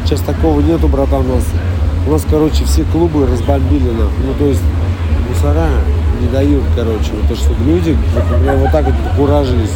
Сейчас 0.04 0.20
такого 0.20 0.60
нету, 0.60 0.86
братан, 0.86 1.28
у 1.28 1.36
нас. 1.36 1.44
У 2.06 2.10
нас, 2.10 2.26
короче, 2.28 2.64
все 2.64 2.84
клубы 2.84 3.26
разбомбили 3.26 3.90
нам. 3.90 4.08
Ну, 4.24 4.34
то 4.38 4.46
есть 4.46 4.62
мусора 5.28 5.68
не 6.20 6.28
дают, 6.28 6.64
короче. 6.74 7.12
Вот 7.12 7.28
то, 7.28 7.36
что 7.36 7.52
люди, 7.64 7.96
например, 8.14 8.56
вот 8.56 8.72
так 8.72 8.86
вот 8.86 8.94
покуражились. 9.10 9.72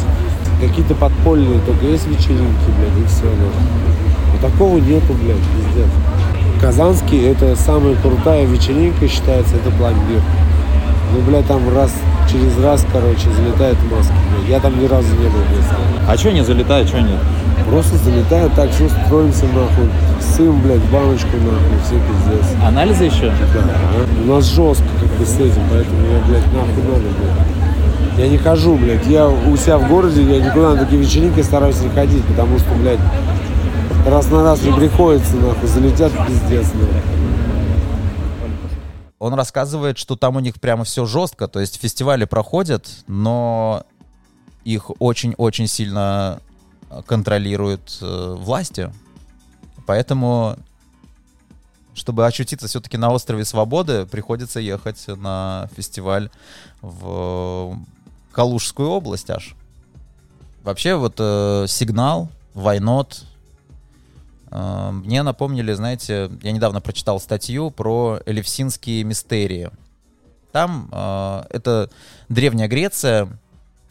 Какие-то 0.61 0.95
подпольные, 0.95 1.59
только 1.65 1.85
есть 1.85 2.07
вечеринки, 2.07 2.69
блядь, 2.79 3.03
и 3.03 3.07
все. 3.07 3.25
Ну. 3.25 3.49
Но 4.33 4.49
такого 4.49 4.77
нету, 4.77 5.13
блядь, 5.13 5.37
пиздец. 5.37 5.89
Казанский 6.61 7.27
это 7.27 7.55
самая 7.55 7.95
крутая 7.95 8.45
вечеринка 8.45 9.07
считается, 9.07 9.55
это 9.55 9.69
пломбир. 9.71 10.21
Ну, 11.13 11.21
блядь, 11.27 11.45
там 11.47 11.61
раз 11.75 11.93
через 12.31 12.57
раз, 12.63 12.85
короче, 12.91 13.29
залетает 13.35 13.77
маски, 13.91 14.13
блядь. 14.31 14.49
Я 14.49 14.59
там 14.59 14.81
ни 14.81 14.87
разу 14.87 15.09
не 15.15 15.27
был, 15.27 15.41
блядь. 15.49 16.07
А 16.07 16.17
что 16.17 16.31
не 16.31 16.43
залетает, 16.43 16.87
что 16.87 17.01
нет? 17.01 17.19
Просто 17.65 17.97
залетают, 17.97 18.53
так 18.53 18.69
все 18.71 18.87
строимся, 18.89 19.45
нахуй. 19.47 19.89
Сын, 20.21 20.61
блядь, 20.61 20.83
баночку, 20.91 21.35
нахуй, 21.37 21.79
все 21.83 21.95
пиздец. 21.95 22.45
Анализы 22.63 23.05
еще? 23.05 23.31
Да. 23.53 24.23
У 24.23 24.27
нас 24.27 24.45
жестко 24.45 24.85
как 24.99 25.09
бы 25.17 25.25
с 25.25 25.35
этим, 25.39 25.63
поэтому 25.71 26.05
я, 26.05 26.19
блядь, 26.27 26.53
нахуй 26.53 26.83
надо, 26.83 26.99
блядь. 26.99 28.17
Я 28.19 28.29
не 28.29 28.37
хожу, 28.37 28.75
блядь. 28.75 29.05
Я 29.07 29.27
у 29.27 29.57
себя 29.57 29.77
в 29.79 29.89
городе, 29.89 30.21
я 30.21 30.39
никуда 30.45 30.71
на 30.75 30.77
такие 30.77 31.01
вечеринки 31.01 31.41
стараюсь 31.41 31.81
не 31.81 31.89
ходить, 31.89 32.23
потому 32.25 32.59
что, 32.59 32.71
блядь, 32.75 32.99
раз 34.05 34.29
на 34.29 34.43
раз 34.43 34.61
не 34.61 34.71
приходится, 34.71 35.35
нахуй, 35.35 35.67
залетят 35.67 36.11
пиздец, 36.27 36.71
нахуй. 36.73 37.01
Он 39.17 39.33
рассказывает, 39.33 39.97
что 39.97 40.15
там 40.15 40.35
у 40.35 40.39
них 40.39 40.59
прямо 40.61 40.83
все 40.83 41.05
жестко, 41.05 41.47
то 41.47 41.59
есть 41.59 41.81
фестивали 41.81 42.25
проходят, 42.25 42.87
но 43.07 43.83
их 44.65 44.91
очень-очень 44.99 45.67
сильно 45.67 46.39
контролируют 47.05 47.97
э, 48.01 48.35
власти. 48.37 48.91
Поэтому, 49.85 50.57
чтобы 51.93 52.25
очутиться 52.25 52.67
все-таки 52.67 52.97
на 52.97 53.11
острове 53.11 53.45
Свободы, 53.45 54.05
приходится 54.05 54.59
ехать 54.59 55.07
на 55.07 55.69
фестиваль 55.75 56.29
в 56.81 57.77
Калужскую 58.31 58.89
область 58.89 59.29
аж. 59.29 59.55
Вообще 60.63 60.95
вот 60.95 61.15
э, 61.19 61.65
сигнал, 61.67 62.29
Вайнот, 62.55 63.23
э, 64.49 64.89
мне 64.91 65.21
напомнили, 65.21 65.73
знаете, 65.73 66.31
я 66.41 66.51
недавно 66.51 66.81
прочитал 66.81 67.19
статью 67.19 67.69
про 67.69 68.19
элевсинские 68.25 69.03
мистерии. 69.03 69.69
Там 70.51 70.89
э, 70.91 71.43
это 71.51 71.89
Древняя 72.29 72.67
Греция, 72.67 73.27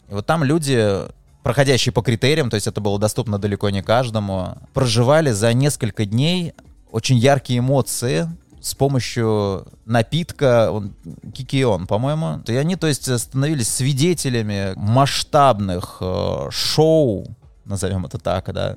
и 0.09 0.13
вот 0.13 0.25
там 0.25 0.43
люди, 0.43 0.99
проходящие 1.45 1.93
по 1.93 2.01
критериям, 2.01 2.49
то 2.49 2.55
есть 2.55 2.65
это 2.65 2.81
было 2.81 2.97
доступно 2.97 3.37
далеко 3.37 3.69
не 3.69 3.83
каждому, 3.83 4.57
проживали 4.73 5.29
за 5.29 5.53
несколько 5.53 6.03
дней 6.03 6.55
очень 6.91 7.17
яркие 7.17 7.59
эмоции 7.59 8.27
с 8.61 8.73
помощью 8.73 9.67
напитка, 9.85 10.71
он, 10.71 10.95
кикион, 11.35 11.85
по-моему. 11.85 12.41
И 12.47 12.55
они, 12.55 12.75
то 12.75 12.87
есть, 12.87 13.15
становились 13.19 13.67
свидетелями 13.67 14.73
масштабных 14.75 15.97
э, 16.01 16.47
шоу, 16.49 17.27
назовем 17.63 18.07
это 18.07 18.17
так, 18.17 18.51
да, 18.51 18.75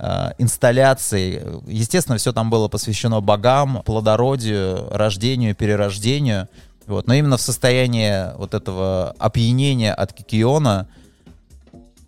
э, 0.00 0.32
инсталляций. 0.38 1.40
Естественно, 1.68 2.18
все 2.18 2.32
там 2.32 2.50
было 2.50 2.66
посвящено 2.66 3.20
богам, 3.20 3.84
плодородию, 3.86 4.88
рождению, 4.90 5.54
перерождению. 5.54 6.48
Вот. 6.88 7.06
Но 7.06 7.14
именно 7.14 7.36
в 7.36 7.42
состоянии 7.42 8.36
вот 8.36 8.54
этого 8.54 9.14
опьянения 9.20 9.94
от 9.94 10.12
кикиона 10.12 10.88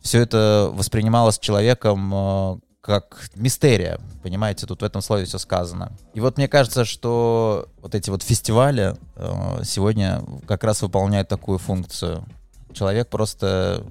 все 0.00 0.20
это 0.20 0.70
воспринималось 0.72 1.38
человеком 1.38 2.12
э, 2.14 2.56
как 2.80 3.28
мистерия, 3.34 4.00
понимаете, 4.22 4.66
тут 4.66 4.80
в 4.80 4.84
этом 4.84 5.02
слове 5.02 5.26
все 5.26 5.38
сказано. 5.38 5.92
И 6.14 6.20
вот 6.20 6.38
мне 6.38 6.48
кажется, 6.48 6.84
что 6.84 7.68
вот 7.82 7.94
эти 7.94 8.10
вот 8.10 8.22
фестивали 8.22 8.96
э, 9.16 9.60
сегодня 9.64 10.22
как 10.46 10.64
раз 10.64 10.82
выполняют 10.82 11.28
такую 11.28 11.58
функцию. 11.58 12.24
Человек 12.72 13.08
просто 13.08 13.84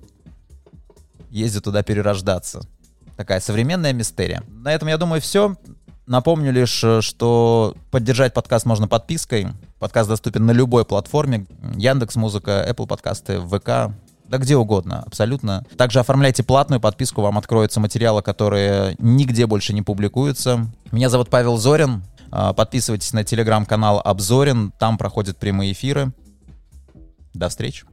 ездит 1.30 1.63
туда 1.63 1.84
перерождаться. 1.84 2.62
Такая 3.15 3.39
современная 3.39 3.93
мистерия. 3.93 4.43
На 4.48 4.74
этом, 4.74 4.88
я 4.88 4.98
думаю, 4.98 5.22
все. 5.22 5.56
Напомню 6.08 6.52
лишь, 6.52 6.84
э, 6.84 7.02
что 7.02 7.76
поддержать 7.91 8.34
подкаст 8.34 8.65
можно 8.65 8.88
подпиской. 8.88 9.50
Подкаст 9.78 10.10
доступен 10.10 10.45
на 10.48 10.52
любой 10.52 10.84
платформе. 10.84 11.45
Яндекс 11.76 12.15
Музыка, 12.15 12.65
Apple 12.67 12.88
подкасты, 12.88 13.39
ВК, 13.39 13.93
да 14.30 14.38
где 14.38 14.56
угодно, 14.56 15.04
абсолютно. 15.06 15.65
Также 15.76 16.00
оформляйте 16.00 16.44
платную 16.44 16.80
подписку, 16.80 17.22
вам 17.22 17.38
откроются 17.39 17.80
материалы, 17.80 18.22
которые 18.22 18.96
нигде 19.00 19.48
больше 19.48 19.74
не 19.74 19.82
публикуются. 19.82 20.68
Меня 20.92 21.10
зовут 21.10 21.30
Павел 21.30 21.58
Зорин. 21.58 22.04
А, 22.32 22.54
Подписывайтесь 22.54 23.12
на 23.13 23.24
телеграм-канал 23.24 24.02
Обзорин, 24.06 24.72
там 24.78 25.00
проходят 25.00 25.38
прямые 25.38 25.72
эфиры. 25.72 26.13
До 27.34 27.50
встречи. 27.50 27.86